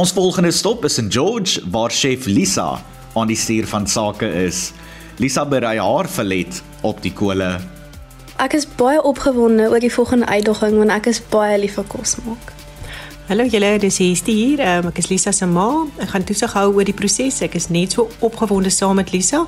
Ons 0.00 0.14
volgende 0.16 0.50
stop 0.50 0.84
is 0.88 0.96
in 0.98 1.10
George 1.12 1.60
waar 1.70 1.92
chef 1.92 2.24
Lisa 2.24 2.78
aan 3.14 3.28
die 3.28 3.36
stuur 3.36 3.66
van 3.68 3.84
sake 3.86 4.30
is. 4.46 4.70
Lisa 5.20 5.44
berei 5.44 5.76
haar 5.78 6.08
filet 6.08 6.62
op 6.82 7.02
die 7.04 7.12
kole. 7.12 7.58
Ek 8.40 8.56
is 8.56 8.64
baie 8.80 9.02
opgewonde 9.04 9.68
oor 9.68 9.82
die 9.84 9.92
volgende 9.92 10.26
uitdaging 10.26 10.78
want 10.80 10.94
ek 10.94 11.10
is 11.12 11.20
baie 11.30 11.58
lief 11.60 11.76
vir 11.76 11.86
kos 11.92 12.16
maak. 12.24 12.54
Hallo 13.28 13.44
julle, 13.44 13.74
dis 13.80 14.00
Estie 14.00 14.34
hier. 14.38 14.62
Um, 14.64 14.88
ek 14.88 15.02
is 15.04 15.10
Lisa 15.12 15.34
se 15.36 15.46
ma. 15.48 15.68
Ek 16.00 16.14
gaan 16.14 16.24
toesig 16.24 16.56
hou 16.56 16.70
oor 16.78 16.88
die 16.88 16.96
proses. 16.96 17.42
Ek 17.44 17.58
is 17.60 17.68
net 17.68 17.92
so 17.92 18.08
opgewonde 18.24 18.72
saam 18.72 18.96
met 19.02 19.12
Lisa. 19.12 19.44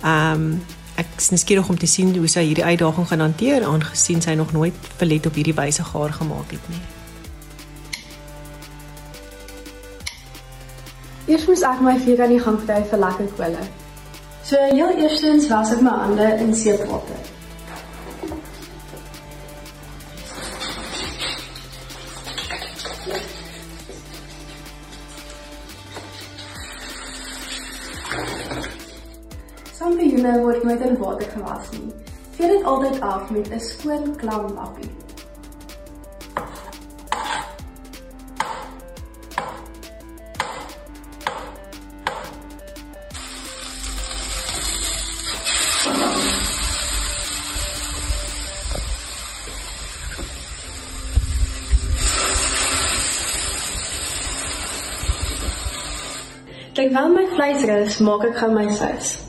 Ehm 0.00 0.48
um, 0.48 0.80
ek 1.00 1.06
is 1.18 1.30
nuuskierig 1.30 1.68
om 1.68 1.78
te 1.78 1.86
sien 1.90 2.12
hoe 2.16 2.28
sy 2.30 2.44
hierdie 2.46 2.64
uitdaging 2.64 3.08
gaan 3.10 3.24
hanteer 3.24 3.64
aangesien 3.66 4.20
sy 4.22 4.34
nog 4.38 4.52
nooit 4.54 4.90
filet 4.98 5.26
op 5.26 5.34
hierdie 5.34 5.56
wyse 5.56 5.84
gaar 5.90 6.12
gemaak 6.12 6.54
het 6.54 6.68
nie. 6.70 6.82
Eers 11.26 11.46
moes 11.48 11.64
ek 11.64 11.80
my 11.80 11.96
vuur 12.04 12.22
aan 12.22 12.34
die 12.36 12.42
gang 12.46 12.60
kry 12.66 12.82
vir 12.90 13.00
lekker 13.06 13.30
kolle. 13.38 13.62
So 14.44 14.60
heel 14.60 14.98
eerstens 15.00 15.48
was 15.48 15.72
ek 15.72 15.80
my 15.82 15.94
hande 16.02 16.26
in 16.44 16.54
seepwater. 16.54 17.22
Sampioene 30.24 30.44
word 30.44 30.62
nooit 30.64 30.80
in 30.80 30.96
water 30.96 31.26
gewas 31.30 31.66
nie. 31.70 31.92
Vee 32.36 32.48
dit 32.48 32.64
altyd 32.64 33.00
af 33.00 33.30
met 33.30 33.50
'n 33.52 33.60
skoon 33.60 34.16
klam 34.16 34.54
lappie. 34.54 34.90
Terwyl 56.72 57.08
my 57.08 57.26
vleis 57.34 57.64
rus, 57.64 57.98
maak 57.98 58.24
ek 58.24 58.36
gou 58.36 58.50
my 58.52 58.72
sous. 58.72 59.23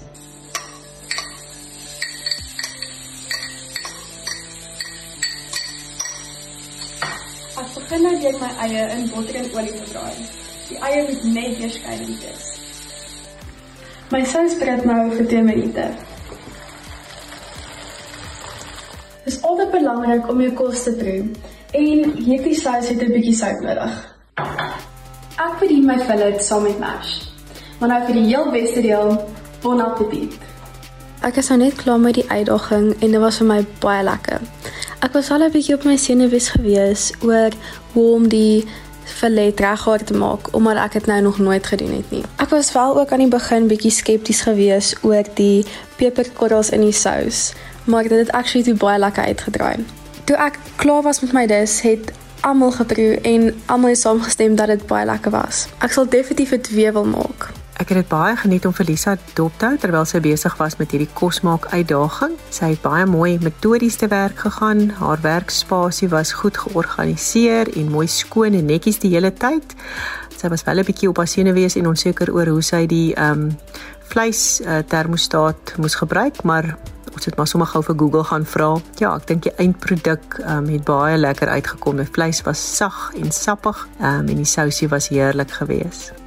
Deur 8.25 8.39
my 8.41 8.49
eie 8.65 8.83
in 8.95 9.09
botter 9.13 9.37
en 9.37 9.49
olie 9.53 9.73
te 9.75 9.85
draai. 9.91 10.13
Die 10.69 10.77
eie 10.81 11.01
moet 11.05 11.25
net 11.35 11.57
deurskynend 11.59 12.23
wees. 12.23 12.47
My 14.13 14.21
sous 14.31 14.55
breek 14.61 14.85
nou 14.89 15.01
vir 15.13 15.27
10 15.33 15.45
minute. 15.49 15.85
Dit 19.25 19.33
is 19.33 19.37
altyd 19.49 19.71
belangrik 19.73 20.29
om 20.29 20.41
jou 20.41 20.51
kos 20.57 20.87
te 20.87 20.95
proe 20.97 21.21
en 21.77 22.17
hierdie 22.25 22.57
sous 22.57 22.89
het 22.89 23.01
'n 23.01 23.13
bietjie 23.13 23.35
sout 23.41 23.61
nodig. 23.61 23.93
Ek 25.45 25.59
bedien 25.59 25.85
my 25.85 25.99
fillet 25.99 26.41
saam 26.43 26.63
met 26.63 26.79
mash. 26.79 27.13
Maar 27.79 27.89
nou 27.89 28.01
vir 28.05 28.13
die 28.13 28.25
heel 28.25 28.51
beste 28.51 28.81
deel, 28.81 29.17
bon 29.61 29.81
appetit. 29.81 30.33
Ek 31.21 31.37
is 31.37 31.49
nou 31.49 31.59
net 31.59 31.75
klaar 31.75 31.99
met 31.99 32.13
die 32.13 32.29
uitdaging 32.29 32.95
en 33.01 33.11
dit 33.11 33.21
was 33.21 33.37
vir 33.37 33.47
my 33.47 33.65
baie 33.79 34.03
lekker. 34.03 34.39
Ek 35.05 35.13
was 35.13 35.29
al 35.29 35.43
'n 35.45 35.51
bietjie 35.53 35.75
op 35.75 35.83
my 35.85 35.97
senuwees 35.97 36.47
gewees 36.49 37.11
oor 37.21 37.51
hoe 37.93 38.13
om 38.13 38.27
die 38.27 38.65
filet 39.03 39.59
reggaar 39.59 40.03
te 40.03 40.13
maak 40.13 40.53
omdat 40.57 40.77
ek 40.77 40.91
dit 40.91 41.05
nou 41.05 41.21
nog 41.21 41.37
nooit 41.37 41.65
gedoen 41.65 41.93
het 41.95 42.11
nie. 42.11 42.23
Ek 42.35 42.49
was 42.49 42.71
wel 42.71 42.99
ook 42.99 43.11
aan 43.11 43.21
die 43.21 43.27
begin 43.27 43.67
bietjie 43.67 43.91
skepties 43.91 44.41
gewees 44.41 44.95
oor 45.01 45.23
die 45.33 45.65
peperkorrels 45.95 46.69
in 46.69 46.81
die 46.81 46.91
sous, 46.91 47.53
maar 47.83 48.03
dit 48.03 48.17
het 48.17 48.31
actually 48.31 48.65
toe 48.65 48.73
baie 48.73 48.99
lekker 48.99 49.23
uitgedraai. 49.23 49.85
Toe 50.23 50.35
ek 50.35 50.57
klaar 50.75 51.01
was 51.01 51.21
met 51.21 51.33
my 51.33 51.45
dis, 51.45 51.81
het 51.81 52.11
almal 52.41 52.71
geproe 52.71 53.21
en 53.21 53.53
almal 53.65 53.89
het 53.89 53.99
saamgestem 53.99 54.55
dat 54.55 54.67
dit 54.67 54.87
baie 54.87 55.05
lekker 55.05 55.31
was. 55.31 55.67
Ek 55.79 55.91
sal 55.91 56.09
definitief 56.09 56.49
dit 56.49 56.69
weer 56.69 56.93
wil 56.93 57.05
maak. 57.05 57.53
Ek 57.75 57.89
het 57.91 57.97
dit 57.99 58.07
baie 58.07 58.37
geniet 58.39 58.63
om 58.65 58.73
vir 58.73 58.87
Lisa 58.87 59.17
dop 59.35 59.55
te 59.59 59.67
hou 59.67 59.77
terwyl 59.79 60.05
sy 60.07 60.21
besig 60.23 60.53
was 60.61 60.77
met 60.79 60.93
hierdie 60.95 61.09
kosmaak 61.17 61.67
uitdaging. 61.73 62.37
Sy 62.55 62.71
het 62.71 62.81
baie 62.85 63.03
mooi 63.09 63.35
metodies 63.43 63.99
te 63.99 64.07
werk 64.07 64.39
gegaan. 64.45 64.93
Haar 64.95 65.19
werkspasie 65.25 66.07
was 66.13 66.31
goed 66.39 66.55
georganiseer 66.57 67.73
en 67.75 67.91
mooi 67.91 68.07
skoon 68.07 68.55
en 68.55 68.71
netjies 68.71 69.01
die 69.03 69.11
hele 69.11 69.33
tyd. 69.35 69.75
Sy 70.39 70.47
was 70.47 70.63
wel 70.63 70.79
'n 70.79 70.87
bietjie 70.87 71.09
op 71.09 71.17
haar 71.17 71.27
senuwees 71.27 71.75
en 71.75 71.87
onseker 71.87 72.31
oor 72.31 72.47
hoe 72.47 72.63
sy 72.63 72.85
die 72.85 73.13
ehm 73.13 73.31
um, 73.31 73.57
vleis 74.07 74.61
uh, 74.61 74.79
termostaat 74.79 75.75
moes 75.77 75.95
gebruik, 75.95 76.43
maar 76.43 76.77
ons 77.13 77.25
het 77.25 77.35
maar 77.37 77.47
sommer 77.47 77.67
gou 77.67 77.83
vir 77.83 77.95
Google 77.97 78.23
gaan 78.23 78.45
vra. 78.45 78.75
Ja, 78.99 79.15
ek 79.15 79.27
dink 79.27 79.43
die 79.43 79.55
eindproduk 79.57 80.39
um, 80.47 80.69
het 80.69 80.83
baie 80.83 81.17
lekker 81.17 81.47
uitgekom. 81.47 81.97
Die 81.97 82.11
vleis 82.11 82.41
was 82.41 82.77
sag 82.77 83.11
en 83.15 83.31
sappig 83.31 83.87
um, 83.99 84.27
en 84.27 84.35
die 84.35 84.45
sousie 84.45 84.87
was 84.87 85.09
heerlik 85.09 85.51
geweest. 85.51 86.24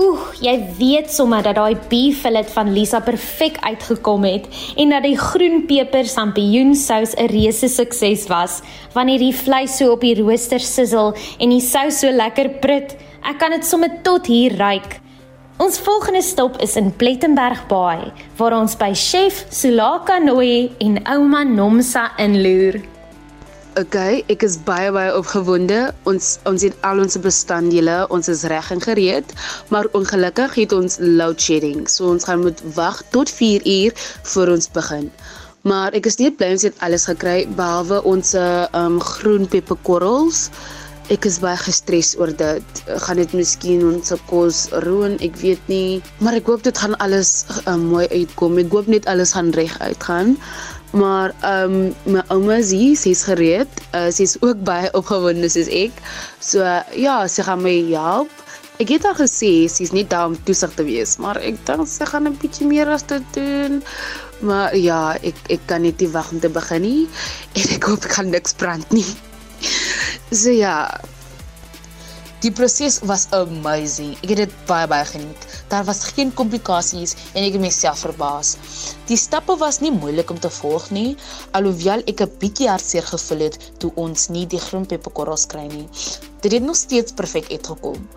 Oeh, 0.00 0.20
jy 0.40 0.54
weet 0.78 1.10
sommer 1.12 1.42
dat 1.44 1.58
daai 1.58 1.76
beef 1.90 2.22
fillet 2.24 2.48
van 2.54 2.70
Lisa 2.72 3.02
perfek 3.04 3.58
uitgekom 3.60 4.24
het 4.24 4.46
en 4.80 4.94
dat 4.94 5.04
die 5.04 5.18
groen 5.18 5.66
peper 5.68 6.08
sampioensous 6.08 7.12
'n 7.18 7.28
reuse 7.28 7.68
sukses 7.68 8.24
was 8.30 8.62
wanneer 8.94 9.18
die 9.18 9.34
vleis 9.34 9.76
so 9.76 9.92
op 9.92 10.00
die 10.00 10.14
rooster 10.16 10.60
sizzle 10.60 11.12
en 11.38 11.50
die 11.50 11.60
sous 11.60 12.00
so 12.00 12.08
lekker 12.10 12.48
prut. 12.62 12.96
Ek 13.28 13.38
kan 13.38 13.50
dit 13.50 13.64
sommer 13.64 13.90
tot 14.02 14.26
hier 14.26 14.56
ruik. 14.56 15.00
Ons 15.58 15.78
volgende 15.78 16.22
stop 16.22 16.56
is 16.62 16.76
in 16.76 16.96
Plettenberg 16.96 17.66
Baai 17.68 18.12
waar 18.38 18.56
ons 18.56 18.76
by 18.76 18.94
chef 18.94 19.44
Sulaka 19.50 20.18
Nooi 20.18 20.70
en 20.78 20.96
ouma 21.04 21.44
Nomsa 21.44 22.12
inloer. 22.16 22.99
Okay, 23.78 24.24
ek 24.26 24.42
is 24.42 24.56
baie 24.66 24.90
baie 24.90 25.12
opgewonde. 25.14 25.92
Ons 26.10 26.40
ons 26.50 26.62
het 26.66 26.74
al 26.82 26.98
ons 27.04 27.14
bestanddele, 27.22 28.00
ons 28.10 28.26
is 28.32 28.42
reg 28.50 28.66
en 28.74 28.82
gereed, 28.82 29.30
maar 29.70 29.86
ongelukkig 29.94 30.56
het 30.58 30.74
ons 30.74 30.98
load 30.98 31.38
shedding. 31.38 31.84
So 31.86 32.10
ons 32.10 32.26
gaan 32.26 32.42
moet 32.42 32.58
wag 32.74 32.98
tot 33.14 33.30
4 33.30 33.62
uur 33.62 33.94
voor 34.32 34.50
ons 34.56 34.66
begin. 34.74 35.06
Maar 35.62 35.94
ek 35.94 36.10
is 36.10 36.18
nie 36.18 36.32
bly 36.34 36.50
ons 36.56 36.66
het 36.66 36.82
alles 36.82 37.06
gekry 37.06 37.44
behalwe 37.54 38.02
ons 38.10 38.34
um 38.74 38.98
groen 39.12 39.46
peperkorrels. 39.46 40.48
Ek 41.10 41.26
is 41.26 41.38
baie 41.42 41.58
gestres 41.58 42.16
oor 42.18 42.30
dit. 42.34 42.82
Gaan 43.06 43.22
dit 43.22 43.32
miskien 43.38 43.86
ons 43.86 44.12
kos 44.30 44.64
roon, 44.82 45.14
ek 45.22 45.38
weet 45.42 45.70
nie, 45.70 46.02
maar 46.18 46.34
ek 46.38 46.50
hoop 46.50 46.66
dit 46.66 46.74
gaan 46.78 46.98
alles 47.02 47.44
um, 47.66 47.86
mooi 47.90 48.06
uitkom. 48.10 48.58
Ek 48.62 48.70
hoop 48.74 48.90
net 48.90 49.06
alles 49.10 49.34
gaan 49.38 49.50
reg 49.54 49.74
uitgaan. 49.78 50.36
Maar 50.90 51.34
ehm 51.40 51.74
um, 51.74 52.14
my 52.16 52.22
ouma 52.34 52.56
is 52.58 52.70
hier, 52.74 52.96
sy's 52.98 53.22
gereed. 53.22 53.70
Uh, 53.94 54.08
sy's 54.10 54.36
ook 54.40 54.62
baie 54.70 54.90
opgewonde 54.98 55.48
soos 55.48 55.70
ek. 55.70 55.94
So 56.42 56.64
uh, 56.66 56.82
ja, 56.98 57.22
sy 57.30 57.46
gaan 57.46 57.62
my 57.62 57.76
help. 57.92 58.32
Ek 58.80 58.88
het 58.94 59.04
al 59.04 59.14
gesê 59.18 59.68
sy's 59.68 59.92
nie 59.92 60.06
daar 60.08 60.30
om 60.30 60.36
toesig 60.48 60.72
te 60.74 60.86
wees, 60.88 61.18
maar 61.20 61.38
ek 61.44 61.60
dink 61.68 61.88
sy 61.88 62.08
gaan 62.08 62.26
'n 62.30 62.38
bietjie 62.40 62.66
meer 62.66 62.88
as 62.88 63.04
dit 63.06 63.26
doen. 63.36 63.82
Maar 64.40 64.76
ja, 64.76 65.14
ek 65.20 65.36
ek 65.52 65.66
kan 65.68 65.84
net 65.84 66.00
nie 66.00 66.10
wag 66.10 66.32
om 66.32 66.40
te 66.40 66.48
begin 66.48 66.82
nie. 66.82 67.08
En 67.58 67.66
ek 67.76 67.84
hoop 67.84 68.04
ek 68.08 68.16
gaan 68.18 68.30
niks 68.34 68.56
brand 68.56 68.90
nie. 68.90 69.06
So 70.30 70.50
ja, 70.54 70.86
Die 72.40 72.48
proses 72.56 72.94
was 73.04 73.26
amazing. 73.36 74.14
Ek 74.24 74.30
het 74.32 74.38
dit 74.40 74.52
baie 74.64 74.86
baie 74.88 75.04
geniet. 75.04 75.42
Daar 75.68 75.84
was 75.84 75.98
geen 76.16 76.30
komplikasies 76.32 77.12
en 77.34 77.44
ek 77.44 77.58
het 77.58 77.60
myself 77.60 78.00
verbaas. 78.06 78.54
Die 79.10 79.18
stappe 79.20 79.58
was 79.60 79.82
nie 79.84 79.90
moeilik 79.92 80.32
om 80.32 80.40
te 80.40 80.48
volg 80.54 80.86
nie, 80.96 81.18
alhoewel 81.52 82.00
ek 82.08 82.22
'n 82.24 82.32
bietjie 82.40 82.70
hartseer 82.72 83.04
gevoel 83.12 83.44
het 83.44 83.58
toe 83.84 83.92
ons 84.06 84.28
nie 84.32 84.46
die 84.46 84.62
groen 84.68 84.86
peperkorrels 84.88 85.44
kry 85.52 85.66
nie. 85.68 85.84
Dit 86.40 86.56
het 86.56 86.64
nog 86.64 86.80
steeds 86.80 87.12
perfek 87.12 87.52
uitgekom. 87.52 88.08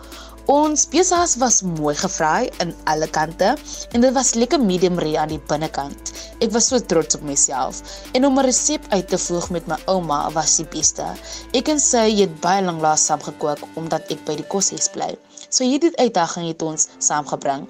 Ons 0.52 0.82
besas 0.92 1.38
was 1.40 1.62
mooi 1.64 1.94
gevry 1.96 2.50
in 2.60 2.74
alle 2.92 3.08
kante 3.08 3.54
en 3.96 4.04
dit 4.04 4.12
was 4.12 4.34
lekker 4.36 4.60
medium 4.60 5.00
rare 5.00 5.22
aan 5.22 5.32
die 5.32 5.40
binnekant. 5.48 6.12
Ek 6.44 6.52
was 6.52 6.68
so 6.68 6.80
trots 6.84 7.16
op 7.16 7.24
myself 7.24 7.80
en 8.12 8.26
om 8.28 8.40
'n 8.40 8.44
resep 8.44 8.84
uit 8.92 9.08
te 9.08 9.18
voeg 9.18 9.50
met 9.56 9.68
my 9.68 9.78
ouma 9.88 10.32
was 10.36 10.58
die 10.58 10.68
beste. 10.68 11.06
Ek 11.54 11.70
en 11.70 11.80
sy 11.80 12.12
het 12.20 12.42
baie 12.42 12.62
lank 12.62 12.82
laas 12.82 13.06
saam 13.06 13.24
gekook 13.24 13.60
omdat 13.76 14.12
ek 14.12 14.26
by 14.26 14.36
die 14.36 14.48
koshuis 14.52 14.90
bly. 14.92 15.16
So 15.50 15.64
hierdie 15.64 15.96
uitdaging 15.96 16.48
het 16.48 16.62
ons 16.62 16.90
saamgebring. 17.00 17.68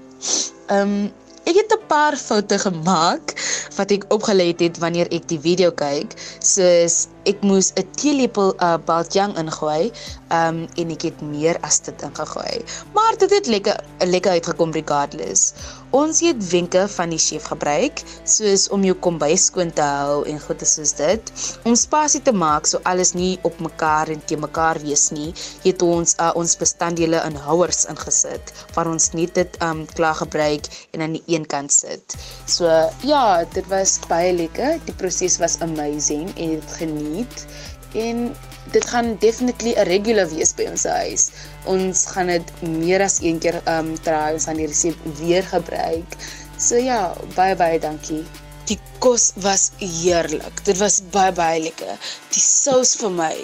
Ehm 0.70 0.82
um, 0.82 1.14
Ek 1.44 1.58
het 1.60 1.74
'n 1.76 1.88
paar 1.88 2.16
foute 2.16 2.58
gemaak 2.60 3.36
wat 3.76 3.92
ek 3.92 4.06
opgelet 4.16 4.60
het 4.60 4.78
wanneer 4.80 5.12
ek 5.12 5.28
die 5.28 5.40
video 5.40 5.72
kyk. 5.72 6.16
Soos 6.40 7.08
ek 7.30 7.42
moes 7.42 7.72
'n 7.76 7.88
teelepel 8.00 8.54
uh, 8.60 8.78
baljang 8.86 9.38
ingooi, 9.38 9.92
um 10.34 10.64
en 10.82 10.92
ek 10.96 11.08
het 11.10 11.22
meer 11.22 11.58
as 11.68 11.80
dit 11.86 12.02
ingegooi. 12.06 12.64
Maar 12.96 13.18
dit 13.22 13.32
het 13.32 13.48
lekker 13.48 13.78
lekker 14.00 14.32
uitgekom 14.32 14.72
regardless. 14.74 15.54
Ons 15.94 16.24
het 16.26 16.40
wenke 16.50 16.88
van 16.90 17.12
die 17.14 17.22
chef 17.22 17.46
gebruik, 17.52 18.02
soos 18.26 18.66
om 18.74 18.82
jou 18.84 18.96
kombuis 18.98 19.46
skoon 19.52 19.70
te 19.78 19.86
hou 19.86 20.24
en 20.26 20.40
goed 20.42 20.64
soos 20.66 20.96
dit. 20.98 21.32
Om 21.70 21.76
spasie 21.78 22.22
te 22.26 22.34
maak 22.34 22.66
so 22.66 22.82
alles 22.90 23.14
nie 23.14 23.38
op 23.46 23.60
mekaar 23.62 24.10
en 24.10 24.24
te 24.26 24.38
mekaar 24.40 24.80
wees 24.82 25.12
nie, 25.14 25.30
het 25.64 25.86
ons 25.86 26.16
uh, 26.18 26.32
ons 26.40 26.58
bestanddele 26.58 27.22
in 27.28 27.38
houers 27.46 27.86
ingesit 27.92 28.54
waar 28.74 28.90
ons 28.90 29.12
net 29.14 29.36
dit 29.38 29.60
um 29.62 29.86
klaar 29.94 30.18
gebruik 30.18 30.66
en 30.94 31.06
aan 31.06 31.14
die 31.20 31.24
een 31.30 31.46
kant 31.46 31.72
sit. 31.72 32.18
So 32.50 32.66
ja, 33.06 33.44
dit 33.54 33.68
was 33.70 34.00
baie 34.10 34.34
lekker. 34.34 34.80
Die 34.88 34.98
proses 34.98 35.38
was 35.38 35.60
amazing 35.62 36.32
en 36.34 36.58
ek 36.58 36.66
het 36.66 36.78
geniet 37.14 37.46
en 37.94 38.36
dit 38.72 38.86
gaan 38.90 39.18
definitely 39.20 39.74
'n 39.78 39.86
regular 39.88 40.30
wees 40.30 40.54
by 40.54 40.66
ons 40.70 40.84
huis. 40.84 41.30
Ons 41.66 42.06
gaan 42.06 42.28
dit 42.28 42.62
meer 42.62 43.02
as 43.02 43.20
een 43.22 43.40
keer 43.40 43.62
um 43.68 43.94
try 44.02 44.34
ons 44.34 44.48
aan 44.48 44.58
die 44.58 44.68
resep 44.68 44.98
weer 45.20 45.44
gebruik. 45.44 46.16
So 46.58 46.76
ja, 46.76 47.14
baie 47.36 47.56
baie 47.56 47.80
dankie. 47.80 48.24
Die 48.66 48.80
kos 49.00 49.32
was 49.36 49.72
heerlik. 49.78 50.64
Dit 50.64 50.78
was 50.78 51.02
baie 51.12 51.32
baie 51.32 51.62
lekker. 51.62 51.98
Die 52.30 52.42
sous 52.42 52.96
vir 52.96 53.12
my. 53.12 53.36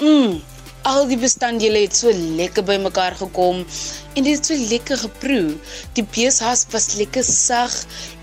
Mm. 0.00 0.42
Al 0.84 1.06
die 1.08 1.16
bestanddele 1.16 1.80
het 1.86 1.94
so 1.96 2.12
lekker 2.12 2.64
bymekaar 2.68 3.14
gekom 3.16 3.62
en 3.64 4.26
dit 4.26 4.34
het 4.34 4.44
so 4.50 4.66
lekker 4.68 4.98
geproe. 5.00 5.54
Die 5.96 6.04
beeshas 6.04 6.66
was 6.74 6.90
lekker 6.98 7.24
sag 7.24 7.72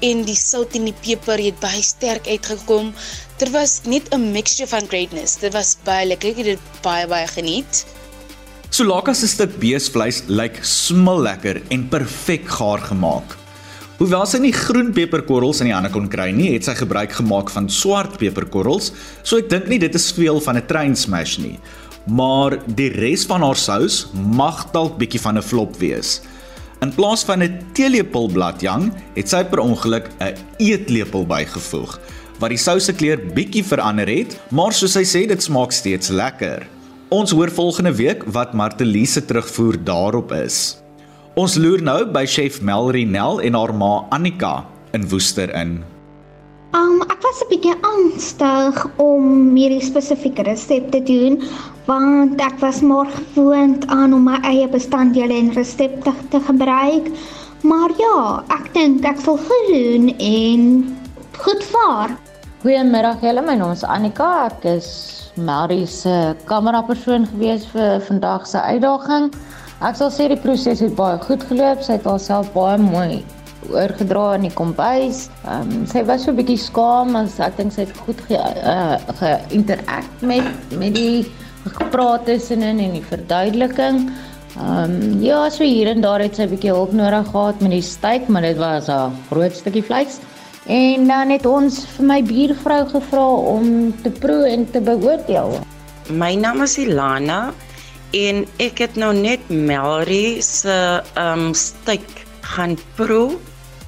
en 0.06 0.22
die 0.28 0.38
sout 0.38 0.78
en 0.78 0.86
die 0.86 0.94
peper 1.02 1.42
het 1.42 1.58
baie 1.64 1.82
sterk 1.82 2.30
uitgekom. 2.30 2.94
Dit 3.42 3.50
was 3.56 3.82
net 3.90 4.14
'n 4.14 4.30
mixture 4.32 4.70
van 4.70 4.86
greatness. 4.86 5.40
Dit 5.42 5.54
was 5.58 5.78
baie 5.84 6.06
lekker. 6.06 6.30
Ek 6.30 6.38
het 6.38 6.46
dit 6.46 6.60
baie 6.84 7.08
baie 7.08 7.28
geniet. 7.28 7.86
Sulaka 8.70 9.14
se 9.14 9.28
stuk 9.28 9.58
beesvleis 9.58 10.24
lyk 10.28 10.60
smil 10.62 11.22
lekker 11.22 11.62
en 11.70 11.90
perfek 11.90 12.48
gaar 12.48 12.80
gemaak. 12.80 13.38
Hoewel 13.98 14.26
sy 14.26 14.38
nie 14.38 14.54
groen 14.54 14.94
peperkorrels 14.94 15.62
in 15.62 15.66
die 15.66 15.74
hande 15.74 15.90
kon 15.90 16.08
kry 16.08 16.32
nie, 16.32 16.54
het 16.54 16.64
sy 16.64 16.76
gebruik 16.76 17.12
gemaak 17.12 17.50
van 17.50 17.70
swart 17.70 18.18
peperkorrels, 18.18 18.92
so 19.24 19.38
ek 19.38 19.50
dink 19.50 19.68
nie 19.68 19.80
dit 19.80 19.96
is 19.96 20.12
veel 20.12 20.40
van 20.40 20.58
'n 20.58 20.68
train 20.68 20.96
smash 20.96 21.38
nie 21.38 21.60
maar 22.06 22.60
die 22.66 22.90
res 22.90 23.26
van 23.26 23.42
haar 23.42 23.58
sous 23.58 24.08
mag 24.14 24.72
dalk 24.72 24.98
bietjie 24.98 25.22
van 25.22 25.38
'n 25.38 25.42
flop 25.42 25.76
wees. 25.78 26.22
In 26.82 26.94
plaas 26.94 27.24
van 27.24 27.44
'n 27.44 27.60
teelepel 27.74 28.28
bladjang, 28.28 28.92
het 29.16 29.30
sy 29.30 29.44
per 29.44 29.60
ongeluk 29.60 30.10
'n 30.20 30.36
eetlepel 30.58 31.26
bygevoeg 31.26 32.00
wat 32.42 32.50
die 32.50 32.58
sous 32.62 32.88
se 32.90 32.94
kleur 32.98 33.22
bietjie 33.36 33.64
verander 33.64 34.10
het, 34.10 34.34
maar 34.50 34.74
soos 34.74 34.96
sy 34.98 35.04
sê 35.06 35.28
dit 35.30 35.44
smaak 35.44 35.74
steeds 35.76 36.10
lekker. 36.10 36.66
Ons 37.14 37.34
hoor 37.36 37.52
volgende 37.54 37.94
week 37.94 38.24
wat 38.34 38.56
Martelise 38.58 39.22
terugvoer 39.22 39.78
daarop 39.86 40.32
is. 40.32 40.80
Ons 41.38 41.58
loer 41.62 41.84
nou 41.86 42.00
by 42.12 42.26
chef 42.26 42.62
Melry 42.66 43.04
Nel 43.06 43.42
en 43.46 43.58
haar 43.60 43.74
ma 43.78 43.92
Annika 44.16 44.66
in 44.98 45.06
Woester 45.12 45.54
in. 45.56 45.84
Um 46.74 47.04
ek 47.04 47.22
was 47.22 47.44
'n 47.44 47.50
bietjie 47.52 47.78
angstig 47.84 48.86
om 48.98 49.56
hierdie 49.56 49.84
spesifieke 49.84 50.44
resep 50.44 50.92
te 50.92 51.04
doen 51.04 51.44
want 51.86 52.42
ek 52.42 52.60
was 52.60 52.82
maar 52.82 53.10
gewoond 53.34 53.88
aan 53.88 54.14
om 54.14 54.24
my 54.30 54.40
eie 54.48 54.68
bestanddele 54.70 55.34
en 55.34 55.54
resepte 55.54 56.14
te 56.30 56.40
gebruik. 56.40 57.10
Maar 57.62 57.94
ja, 57.98 58.18
ek 58.58 58.74
dink 58.74 59.06
ek 59.06 59.22
sal 59.22 59.38
goed 59.38 59.68
doen 59.70 60.12
en 60.18 60.68
goed 61.42 61.64
vaar. 61.74 62.16
Goeiemiddag 62.62 63.22
julle, 63.26 63.42
my 63.46 63.56
naam 63.58 63.74
is 63.74 63.84
Annika. 63.84 64.50
Ek 64.50 64.66
is 64.78 64.90
Marie 65.36 65.86
se 65.88 66.36
kamerapersoon 66.50 67.26
gewees 67.34 67.66
vir 67.74 68.02
vandag 68.06 68.48
se 68.50 68.62
uitdaging. 68.62 69.32
Ek 69.82 69.98
sal 69.98 70.12
sê 70.14 70.28
die 70.30 70.38
proses 70.38 70.82
het 70.84 70.98
baie 70.98 71.18
goed 71.26 71.46
geloop. 71.50 71.82
Sy 71.82 71.98
het 71.98 72.10
haarself 72.10 72.52
baie 72.54 72.78
mooi 72.82 73.22
oorgedra 73.70 74.36
in 74.38 74.48
die 74.48 74.54
kombuis. 74.58 75.28
Ehm 75.46 75.70
um, 75.70 75.86
sy 75.90 76.04
was 76.06 76.26
so 76.26 76.32
'n 76.32 76.38
bietjie 76.38 76.58
skaam 76.58 77.16
as 77.16 77.40
ek 77.40 77.58
dink 77.58 77.74
sy 77.74 77.86
het 77.86 77.98
goed 78.06 78.22
ge 78.28 78.38
uh, 78.38 78.98
geïnteract 79.22 80.22
met 80.22 80.46
met 80.78 80.96
die 80.96 81.26
gepraat 81.66 82.26
tussenin 82.26 82.80
en 82.80 82.94
die 82.98 83.06
verduideliking. 83.06 84.10
Ehm 84.58 84.96
um, 84.96 85.22
ja, 85.24 85.50
so 85.50 85.64
hier 85.64 85.88
en 85.88 86.02
daar 86.02 86.20
het 86.20 86.36
sy 86.36 86.44
'n 86.44 86.50
bietjie 86.50 86.74
hulp 86.74 86.92
nodig 86.92 87.28
gehad 87.32 87.62
met 87.62 87.72
die 87.72 87.82
steak, 87.82 88.28
maar 88.28 88.42
dit 88.42 88.58
was 88.58 88.88
'n 88.88 89.14
groot 89.30 89.56
stukkie 89.56 89.84
vleis. 89.84 90.20
En 90.66 91.08
dan 91.08 91.30
het 91.30 91.46
ons 91.46 91.86
vir 91.96 92.06
my 92.06 92.24
buurvrou 92.24 92.90
gevra 92.90 93.28
om 93.28 93.94
te 94.04 94.10
proe 94.10 94.46
en 94.48 94.72
te 94.72 94.82
beoordeel. 94.82 95.60
My 96.10 96.36
naam 96.36 96.62
is 96.62 96.78
Ilana 96.78 97.54
en 98.12 98.46
ek 98.58 98.78
het 98.78 98.96
nou 98.96 99.14
net 99.14 99.40
Melry 99.50 100.42
se 100.42 101.02
ehm 101.14 101.40
um, 101.40 101.54
steak 101.54 102.26
gaan 102.42 102.78
proe. 102.96 103.38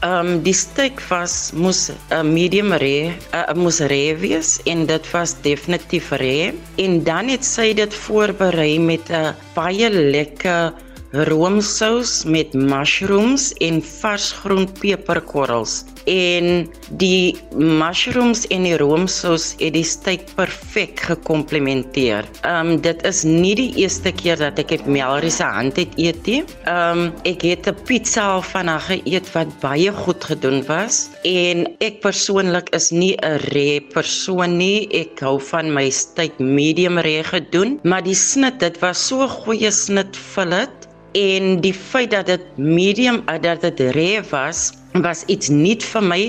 Ehm 0.03 0.27
um, 0.27 0.39
die 0.43 0.53
steak 0.53 0.99
was 1.07 1.33
moes 1.55 1.87
'n 1.87 1.95
uh, 2.11 2.23
medium 2.27 2.73
rare, 2.73 3.13
uh, 3.31 3.53
moes 3.55 3.77
rare 3.79 4.17
wees 4.19 4.49
en 4.67 4.83
dit 4.85 5.05
was 5.11 5.31
definitief 5.45 6.09
rare. 6.11 6.51
En 6.75 7.03
dan 7.07 7.29
het 7.31 7.45
sy 7.47 7.69
dit 7.73 7.93
voorberei 7.93 8.79
met 8.79 9.07
'n 9.07 9.31
baie 9.55 9.89
lekker 9.89 10.73
roomsous 11.13 12.23
met 12.25 12.53
mushrooms 12.57 13.51
en 13.61 13.81
vars 14.01 14.31
groen 14.41 14.65
peperkorrels. 14.79 15.83
En 16.09 16.65
die 16.99 17.37
mushrooms 17.55 18.47
en 18.51 18.65
die 18.65 18.75
roomsous 18.81 19.53
het 19.59 19.75
die 19.77 19.85
steak 19.87 20.25
perfek 20.35 21.05
gekomplementeer. 21.11 22.25
Ehm 22.41 22.73
um, 22.73 22.81
dit 22.81 23.03
is 23.05 23.21
nie 23.23 23.53
die 23.55 23.69
eerste 23.83 24.11
keer 24.11 24.41
dat 24.41 24.59
ek 24.59 24.73
met 24.73 24.89
Melrie 24.97 25.31
se 25.31 25.45
hand 25.45 25.77
het 25.77 25.93
eet 26.01 26.25
nie. 26.25 26.41
Ehm 26.65 27.05
um, 27.05 27.13
ek 27.29 27.45
het 27.45 27.69
'n 27.69 27.77
pizza 27.85 28.41
van 28.41 28.67
haar 28.67 28.81
geëet 28.89 29.29
wat 29.33 29.53
baie 29.61 29.91
goed 29.91 30.23
gedoen 30.23 30.65
was 30.65 31.09
en 31.23 31.67
ek 31.79 32.01
persoonlik 32.01 32.73
is 32.73 32.91
nie 32.91 33.15
'n 33.21 33.37
rare 33.53 33.81
persoon 33.93 34.57
nie. 34.57 34.89
Ek 34.91 35.19
hou 35.19 35.39
van 35.39 35.73
my 35.73 35.89
steak 35.89 36.39
medium 36.39 36.97
rare 36.97 37.23
gedoen, 37.23 37.79
maar 37.83 38.03
die 38.03 38.15
snit, 38.15 38.59
dit 38.59 38.79
was 38.79 39.07
so 39.07 39.23
'n 39.23 39.29
goeie 39.29 39.71
snit 39.71 40.17
fillet 40.17 40.82
en 41.17 41.61
die 41.61 41.73
feit 41.73 42.11
dat 42.11 42.27
dit 42.31 42.43
medium 42.57 43.21
eh, 43.25 43.39
dat 43.41 43.61
dit 43.61 43.79
rare 43.95 44.23
was 44.31 44.71
was 45.05 45.23
iets 45.25 45.49
nuut 45.49 45.83
vir 45.93 46.03
my 46.05 46.21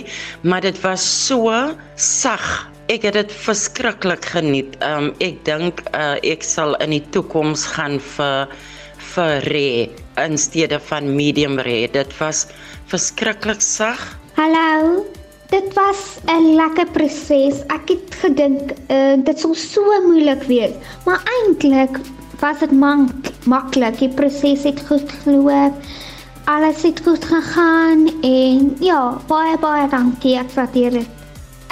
maar 0.43 0.65
dit 0.65 0.79
was 0.81 1.05
so 1.27 1.53
sag. 1.97 2.71
Ek 2.93 3.05
het 3.09 3.17
dit 3.17 3.33
verskriklik 3.33 4.25
geniet. 4.29 4.77
Um, 4.85 5.15
ek 5.25 5.39
dink 5.49 5.81
uh, 5.97 6.21
ek 6.21 6.45
sal 6.45 6.77
in 6.85 6.93
die 6.93 7.05
toekoms 7.17 7.65
gaan 7.77 7.97
vir 8.17 8.53
vir 9.15 9.49
rare 9.49 10.25
in 10.25 10.37
steede 10.41 10.81
van 10.91 11.09
medium 11.17 11.57
rare. 11.61 11.89
Dit 11.93 12.13
was 12.21 12.47
verskriklik 12.93 13.65
sag. 13.65 14.01
Hallo 14.37 15.05
Dit 15.55 15.75
was 15.75 16.19
'n 16.27 16.55
lekker 16.57 16.87
proses. 16.93 17.61
Ek 17.69 17.89
het 17.89 18.15
gedink 18.25 18.73
uh, 18.89 19.15
dit 19.25 19.39
sou 19.41 19.55
so 19.55 19.83
moeilik 20.07 20.43
wees, 20.51 20.73
maar 21.05 21.23
eintlik 21.37 22.01
was 22.41 22.59
dit 22.59 22.73
maklik. 23.45 23.99
Die 23.99 24.09
proses 24.09 24.63
het 24.63 24.81
goed 24.87 25.13
geloop. 25.25 25.75
Alles 26.45 26.83
het 26.83 27.01
goed 27.05 27.25
gegaan 27.25 28.09
en 28.23 28.77
ja, 28.81 29.19
baie 29.27 29.59
baie 29.59 29.89
dankie. 29.89 30.39
Ek 30.39 30.51
waardeer 30.57 30.91
dit. 31.01 31.13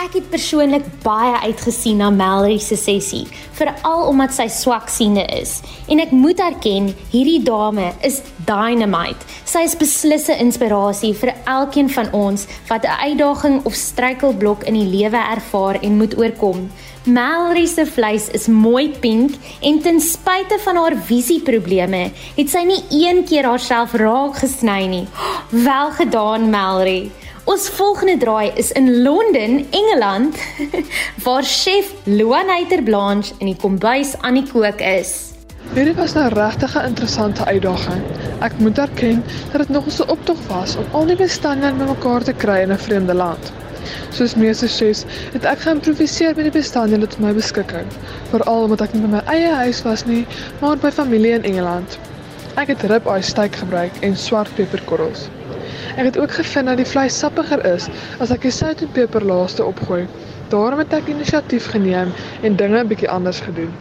Ek 0.02 0.16
het 0.16 0.30
persoonlik 0.32 0.86
baie 1.04 1.36
uitgesien 1.44 2.00
na 2.02 2.08
Melry 2.10 2.56
se 2.58 2.74
sessie, 2.80 3.26
veral 3.54 4.08
omdat 4.08 4.32
sy 4.34 4.48
swaksiene 4.50 5.22
is. 5.36 5.60
En 5.86 6.02
ek 6.02 6.10
moet 6.16 6.40
erken, 6.42 6.88
hierdie 7.12 7.42
dame 7.46 7.92
is 8.02 8.18
dynamite. 8.48 9.22
Sy 9.46 9.62
is 9.68 9.76
beslis 9.78 10.26
'n 10.28 10.40
inspirasie 10.48 11.12
vir 11.14 11.34
elkeen 11.46 11.90
van 11.90 12.10
ons 12.12 12.46
wat 12.68 12.84
'n 12.84 12.98
uitdaging 13.06 13.64
of 13.64 13.74
struikelblok 13.74 14.64
in 14.64 14.74
die 14.74 14.90
lewe 14.98 15.20
ervaar 15.36 15.78
en 15.82 15.96
moet 15.96 16.18
oorkom. 16.18 16.70
Melry 17.04 17.66
se 17.66 17.82
vleis 17.82 18.28
is 18.30 18.44
mooi 18.46 18.92
pink 19.02 19.32
en 19.66 19.80
ten 19.82 19.96
spyte 20.00 20.54
van 20.62 20.76
haar 20.78 20.94
visieprobleme, 21.08 22.02
het 22.36 22.50
sy 22.52 22.60
nie 22.68 22.78
een 22.94 23.24
keer 23.26 23.48
haarself 23.50 23.96
raak 23.98 24.36
gesny 24.38 24.84
nie. 24.86 25.02
Wel 25.50 25.90
gedaan, 25.96 26.46
Melry. 26.52 27.10
Ons 27.50 27.66
volgende 27.74 28.14
draai 28.22 28.52
is 28.54 28.70
in 28.78 29.02
Londen, 29.02 29.64
Engeland, 29.74 30.38
waar 31.24 31.42
chef 31.42 31.90
Luanaiter 32.06 32.84
Blanche 32.86 33.34
in 33.40 33.50
die 33.50 33.58
kombuis 33.58 34.14
aan 34.20 34.38
die 34.38 34.46
kook 34.46 34.78
is. 34.78 35.32
Hierdie 35.74 35.96
was 35.98 36.14
'n 36.14 36.30
regtig 36.38 36.76
interessante 36.84 37.44
uitdaging. 37.44 38.02
Ek 38.46 38.54
moet 38.58 38.78
erken 38.78 39.24
dat 39.50 39.66
dit 39.66 39.74
nog 39.74 39.90
'n 39.90 40.10
optog 40.10 40.38
was 40.46 40.76
om 40.76 40.86
al 40.92 41.06
die 41.06 41.18
bestande 41.18 41.72
bymekaar 41.72 42.22
te 42.22 42.32
kry 42.32 42.62
in 42.62 42.70
'n 42.70 42.78
vreemde 42.78 43.14
land. 43.14 43.52
Soos 44.10 44.34
meeste 44.34 44.68
chefs 44.68 45.04
het 45.32 45.44
ek 45.44 45.64
geïmproviseer 45.66 46.34
met 46.38 46.48
die 46.48 46.54
bestande 46.58 46.98
tot 47.04 47.18
my 47.24 47.32
beskikking, 47.36 47.86
veral 48.30 48.66
omdat 48.68 48.86
ek 48.86 48.96
nie 48.96 49.02
by 49.04 49.12
my 49.16 49.22
eie 49.34 49.52
huis 49.62 49.82
was 49.86 50.06
nie, 50.08 50.26
maar 50.60 50.76
by 50.76 50.90
familie 50.90 51.36
in 51.38 51.46
Engeland. 51.52 51.98
Ek 52.60 52.68
het 52.68 52.82
ribeye 52.90 53.22
steak 53.24 53.54
gebruik 53.56 54.02
en 54.06 54.16
swart 54.16 54.52
peperkorrels. 54.58 55.28
Ek 55.96 56.04
het 56.04 56.18
ook 56.18 56.34
gevind 56.36 56.68
dat 56.68 56.80
die 56.80 56.88
vleis 56.88 57.18
sappiger 57.18 57.64
is 57.74 57.88
as 58.20 58.30
ek 58.34 58.44
die 58.46 58.52
sout 58.52 58.82
en 58.84 58.92
peper 58.96 59.24
laaste 59.24 59.64
opgooi. 59.64 60.04
Daarom 60.52 60.82
het 60.82 60.92
ek 60.96 61.08
inisiatief 61.12 61.70
geneem 61.72 62.12
en 62.42 62.56
dinge 62.56 62.82
'n 62.82 62.88
bietjie 62.92 63.10
anders 63.10 63.40
gedoen. 63.40 63.72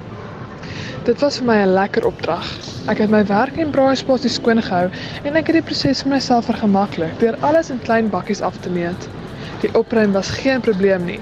Dit 1.03 1.19
was 1.19 1.37
vir 1.37 1.45
my 1.45 1.57
'n 1.61 1.73
lekker 1.73 2.05
opdrag. 2.05 2.47
Ek 2.87 2.97
het 2.97 3.09
my 3.09 3.25
werk 3.25 3.57
en 3.57 3.71
braaispasie 3.71 4.29
skoon 4.29 4.61
gehou 4.61 4.89
en 5.23 5.35
ek 5.35 5.47
het 5.47 5.55
die 5.59 5.67
proses 5.69 6.01
vir 6.01 6.11
myself 6.11 6.45
vergemaklik 6.45 7.19
deur 7.19 7.37
alles 7.41 7.69
in 7.69 7.81
klein 7.81 8.09
bakkies 8.09 8.41
af 8.41 8.57
te 8.61 8.69
meet. 8.69 9.07
Die 9.61 9.73
opruim 9.77 10.11
was 10.11 10.29
geen 10.41 10.61
probleem 10.61 11.05
nie. 11.05 11.19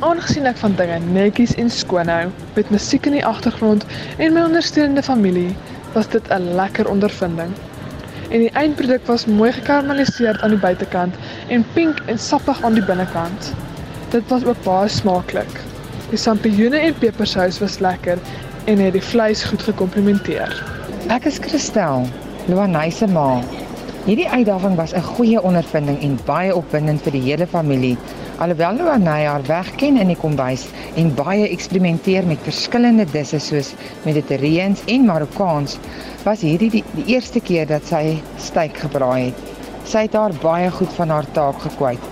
Aangesien 0.00 0.46
ek 0.46 0.60
van 0.62 0.76
dinge 0.78 0.98
netjies 1.12 1.54
en 1.60 1.70
skoon 1.70 2.08
hou, 2.08 2.28
met 2.54 2.70
musiek 2.70 3.06
in 3.06 3.18
die 3.18 3.26
agtergrond 3.26 3.84
en 4.18 4.32
my 4.32 4.46
ondersteunende 4.46 5.02
familie, 5.02 5.56
was 5.92 6.08
dit 6.08 6.30
'n 6.30 6.54
lekker 6.54 6.88
ondervinding 6.88 7.52
en 8.30 8.44
die 8.44 8.50
eindproduk 8.58 9.06
was 9.10 9.26
mooi 9.26 9.50
gekarameliseer 9.52 10.38
aan 10.42 10.54
die 10.54 10.62
buitekant 10.62 11.14
en 11.48 11.64
pink 11.74 12.02
en 12.06 12.18
sappig 12.18 12.62
aan 12.62 12.78
die 12.78 12.84
binnekant. 12.86 13.52
Dit 14.14 14.26
was 14.30 14.44
ook 14.46 14.62
baie 14.66 14.88
smaaklik. 14.88 15.60
Die 16.10 16.18
sampioene 16.18 16.78
en 16.78 16.98
pepersous 17.02 17.58
was 17.62 17.78
lekker 17.82 18.22
en 18.70 18.82
het 18.82 18.94
die 18.94 19.06
vleis 19.12 19.42
goed 19.50 19.62
gekomplementeer. 19.66 20.54
Ek 21.10 21.26
is 21.26 21.42
Christel, 21.42 22.06
Luanay 22.46 22.90
se 22.94 23.10
ma. 23.10 23.40
Hierdie 24.00 24.28
uitdaging 24.32 24.78
was 24.80 24.94
'n 24.96 25.02
goeie 25.04 25.42
ondervinding 25.42 25.98
en 26.00 26.18
baie 26.24 26.54
opwindend 26.56 27.02
vir 27.04 27.12
die 27.12 27.20
hele 27.20 27.46
familie. 27.46 27.98
Alhoewel 28.38 28.76
Luanay 28.76 29.26
haar 29.26 29.42
weg 29.44 29.74
ken 29.76 29.98
in 30.00 30.08
die 30.08 30.16
kombuis 30.16 30.68
en 30.96 31.14
baie 31.14 31.48
eksperimenteer 31.48 32.24
met 32.26 32.38
verskillende 32.42 33.04
disse 33.04 33.38
soos 33.38 33.74
Mediterraneans 34.04 34.80
en 34.86 35.04
Marokkaans, 35.04 35.76
was 36.24 36.40
hierdie 36.40 36.70
die, 36.70 36.84
die 36.94 37.04
eerste 37.12 37.40
keer 37.40 37.66
dat 37.66 37.84
sy 37.84 38.16
steak 38.38 38.80
gebraai 38.80 39.24
het. 39.24 39.42
Sy 39.84 40.06
het 40.08 40.16
haar 40.16 40.32
baie 40.42 40.70
goed 40.70 40.92
van 40.96 41.10
haar 41.10 41.28
taak 41.32 41.60
gekwyt. 41.60 42.06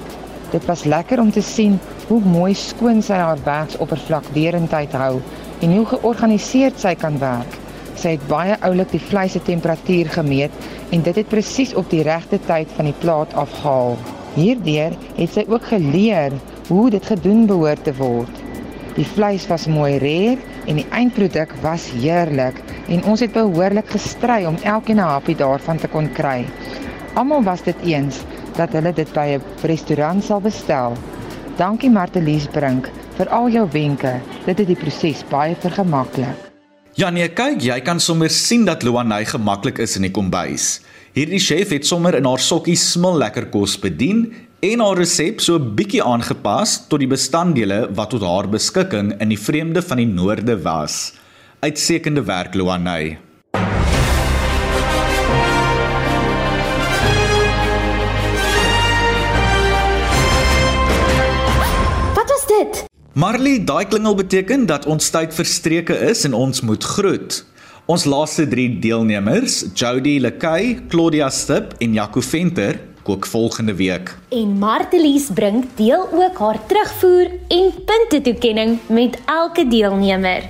Dit 0.52 0.66
was 0.66 0.84
lekker 0.84 1.20
om 1.20 1.30
te 1.32 1.42
sien 1.42 1.80
hoe 2.08 2.20
mooi 2.20 2.54
skoon 2.54 3.00
sy 3.02 3.16
haar 3.16 3.40
werksoppervlak 3.44 4.28
derentyd 4.34 4.92
hou 4.92 5.22
en 5.60 5.72
hoe 5.76 5.86
georganiseerd 5.86 6.78
sy 6.80 6.94
kan 6.94 7.18
werk. 7.18 7.56
Sy 7.98 8.12
het 8.14 8.28
baie 8.28 8.54
oulik 8.60 8.92
die 8.92 9.02
vleis 9.02 9.32
se 9.32 9.40
temperatuur 9.42 10.08
gemeet 10.08 10.52
en 10.90 11.02
dit 11.02 11.16
het 11.20 11.28
presies 11.28 11.74
op 11.74 11.90
die 11.90 12.02
regte 12.02 12.38
tyd 12.46 12.70
van 12.76 12.88
die 12.88 12.96
plaat 13.00 13.34
afgehaal. 13.34 13.96
Hierdeur 14.34 14.96
het 15.16 15.32
sy 15.34 15.44
ook 15.48 15.64
geleer 15.70 16.32
hoe 16.68 16.90
dit 16.90 17.04
gedoen 17.04 17.46
behoort 17.46 17.84
te 17.84 17.94
word. 17.98 18.44
Die 18.96 19.06
vleis 19.06 19.46
was 19.50 19.68
mooi 19.70 19.98
rare 20.02 20.38
en 20.66 20.80
die 20.80 20.86
eindproduk 20.90 21.52
was 21.62 21.86
heerlik 21.94 22.58
en 22.88 23.04
ons 23.04 23.20
het 23.22 23.32
behoorlik 23.32 23.92
gestry 23.94 24.44
om 24.48 24.58
elkeen 24.62 25.00
'n 25.00 25.12
happie 25.12 25.36
daarvan 25.36 25.78
te 25.78 25.88
kon 25.88 26.12
kry. 26.12 26.44
Almal 27.14 27.42
was 27.42 27.62
dit 27.62 27.76
eens 27.82 28.20
dat 28.56 28.72
hulle 28.72 28.92
dit 28.92 29.12
by 29.12 29.38
'n 29.38 29.42
restaurant 29.62 30.24
sal 30.24 30.40
bestel. 30.40 30.92
Dankie 31.56 31.90
Martelies 31.90 32.46
Brink 32.46 32.90
vir 33.16 33.28
al 33.28 33.48
jou 33.48 33.68
wenke. 33.72 34.20
Dit 34.46 34.58
het 34.58 34.66
die 34.66 34.76
proses 34.76 35.24
baie 35.30 35.56
vergemaklik. 35.58 36.47
Ja 36.98 37.12
nee, 37.14 37.28
kyk, 37.30 37.60
jy 37.62 37.76
kan 37.86 38.00
sommer 38.02 38.26
sien 38.34 38.64
dat 38.66 38.82
Luanay 38.82 39.22
gemaklik 39.30 39.76
is 39.84 39.92
in 39.94 40.02
die 40.08 40.10
kombuis. 40.10 40.80
Hierdie 41.14 41.38
chef 41.38 41.70
het 41.70 41.86
sommer 41.86 42.16
in 42.18 42.26
haar 42.26 42.42
sokkies 42.42 42.88
smil 42.96 43.20
lekker 43.22 43.46
kos 43.52 43.76
bedien 43.78 44.24
en 44.66 44.82
haar 44.82 44.98
resep 44.98 45.38
so 45.38 45.54
'n 45.54 45.76
bietjie 45.78 46.02
aangepas 46.02 46.88
tot 46.90 46.98
die 46.98 47.06
bestanddele 47.06 47.86
wat 47.94 48.10
tot 48.10 48.26
haar 48.26 48.50
beskikking 48.50 49.14
in 49.22 49.28
die 49.28 49.38
vreemde 49.38 49.80
van 49.80 50.02
die 50.02 50.10
noorde 50.10 50.58
was. 50.58 51.14
Uitsekende 51.62 52.26
werk 52.26 52.58
Luanay. 52.58 53.27
Marley, 63.18 63.56
daai 63.66 63.82
klingel 63.90 64.14
beteken 64.14 64.62
dat 64.70 64.84
ons 64.86 65.08
tyd 65.10 65.32
verstreke 65.34 65.90
is 66.06 66.20
en 66.28 66.36
ons 66.38 66.60
moet 66.62 66.84
groet. 66.86 67.42
Ons 67.90 68.04
laaste 68.06 68.46
3 68.46 68.78
deelnemers, 68.78 69.74
Jody 69.74 70.22
Lekay, 70.22 70.78
Claudia 70.92 71.26
Stip 71.34 71.74
en 71.82 71.96
Jaco 71.98 72.22
Venter, 72.22 72.78
kook 73.02 73.26
volgende 73.26 73.74
week. 73.74 74.14
En 74.30 74.54
Martelies 74.62 75.34
bring 75.34 75.66
deel 75.80 76.06
ook 76.14 76.38
haar 76.38 76.62
terugvoer 76.70 77.26
en 77.48 77.72
punte 77.90 78.22
toekenning 78.22 78.78
met 78.86 79.18
elke 79.26 79.66
deelnemer. 79.66 80.46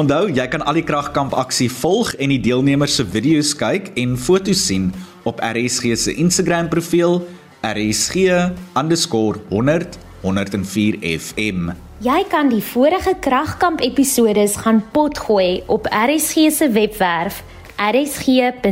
Onthou, 0.00 0.32
jy 0.32 0.48
kan 0.48 0.64
al 0.64 0.80
die 0.80 0.88
kragkamp 0.88 1.36
aksie 1.36 1.68
volg 1.82 2.16
en 2.16 2.32
die 2.32 2.40
deelnemers 2.40 2.96
se 2.96 3.04
video's 3.04 3.52
kyk 3.60 3.92
en 4.00 4.16
foto's 4.16 4.64
sien 4.70 4.88
op 5.28 5.36
RSG 5.44 5.92
se 6.00 6.16
Instagram 6.16 6.72
profiel 6.72 7.28
rsg_100 7.60 10.00
104 10.24 10.96
FM. 11.12 11.76
Jy 12.04 12.26
kan 12.28 12.50
die 12.52 12.60
vorige 12.60 13.14
kragkamp 13.24 13.80
episodes 13.80 14.58
gaan 14.60 14.82
potgooi 14.92 15.62
op 15.72 15.86
RSG 15.88 16.50
se 16.52 16.68
webwerf 16.68 17.38
rsg.co.za 17.80 18.64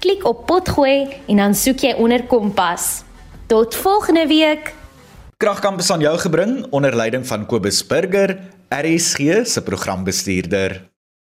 Klik 0.00 0.24
op 0.24 0.46
potgooi 0.48 1.08
en 1.28 1.36
dan 1.36 1.52
soek 1.54 1.84
jy 1.84 1.92
onder 2.00 2.24
Kompas. 2.24 3.02
Tot 3.46 3.76
volgende 3.76 4.24
week. 4.26 4.72
Kragkamp 5.36 5.84
is 5.84 5.90
aan 5.92 6.00
jou 6.00 6.16
gebring 6.18 6.66
onder 6.70 6.96
leiding 6.96 7.26
van 7.26 7.46
Kobus 7.46 7.84
Burger, 7.86 8.38
RSG 8.72 9.44
se 9.44 9.62
programbestuurder. 9.62 10.88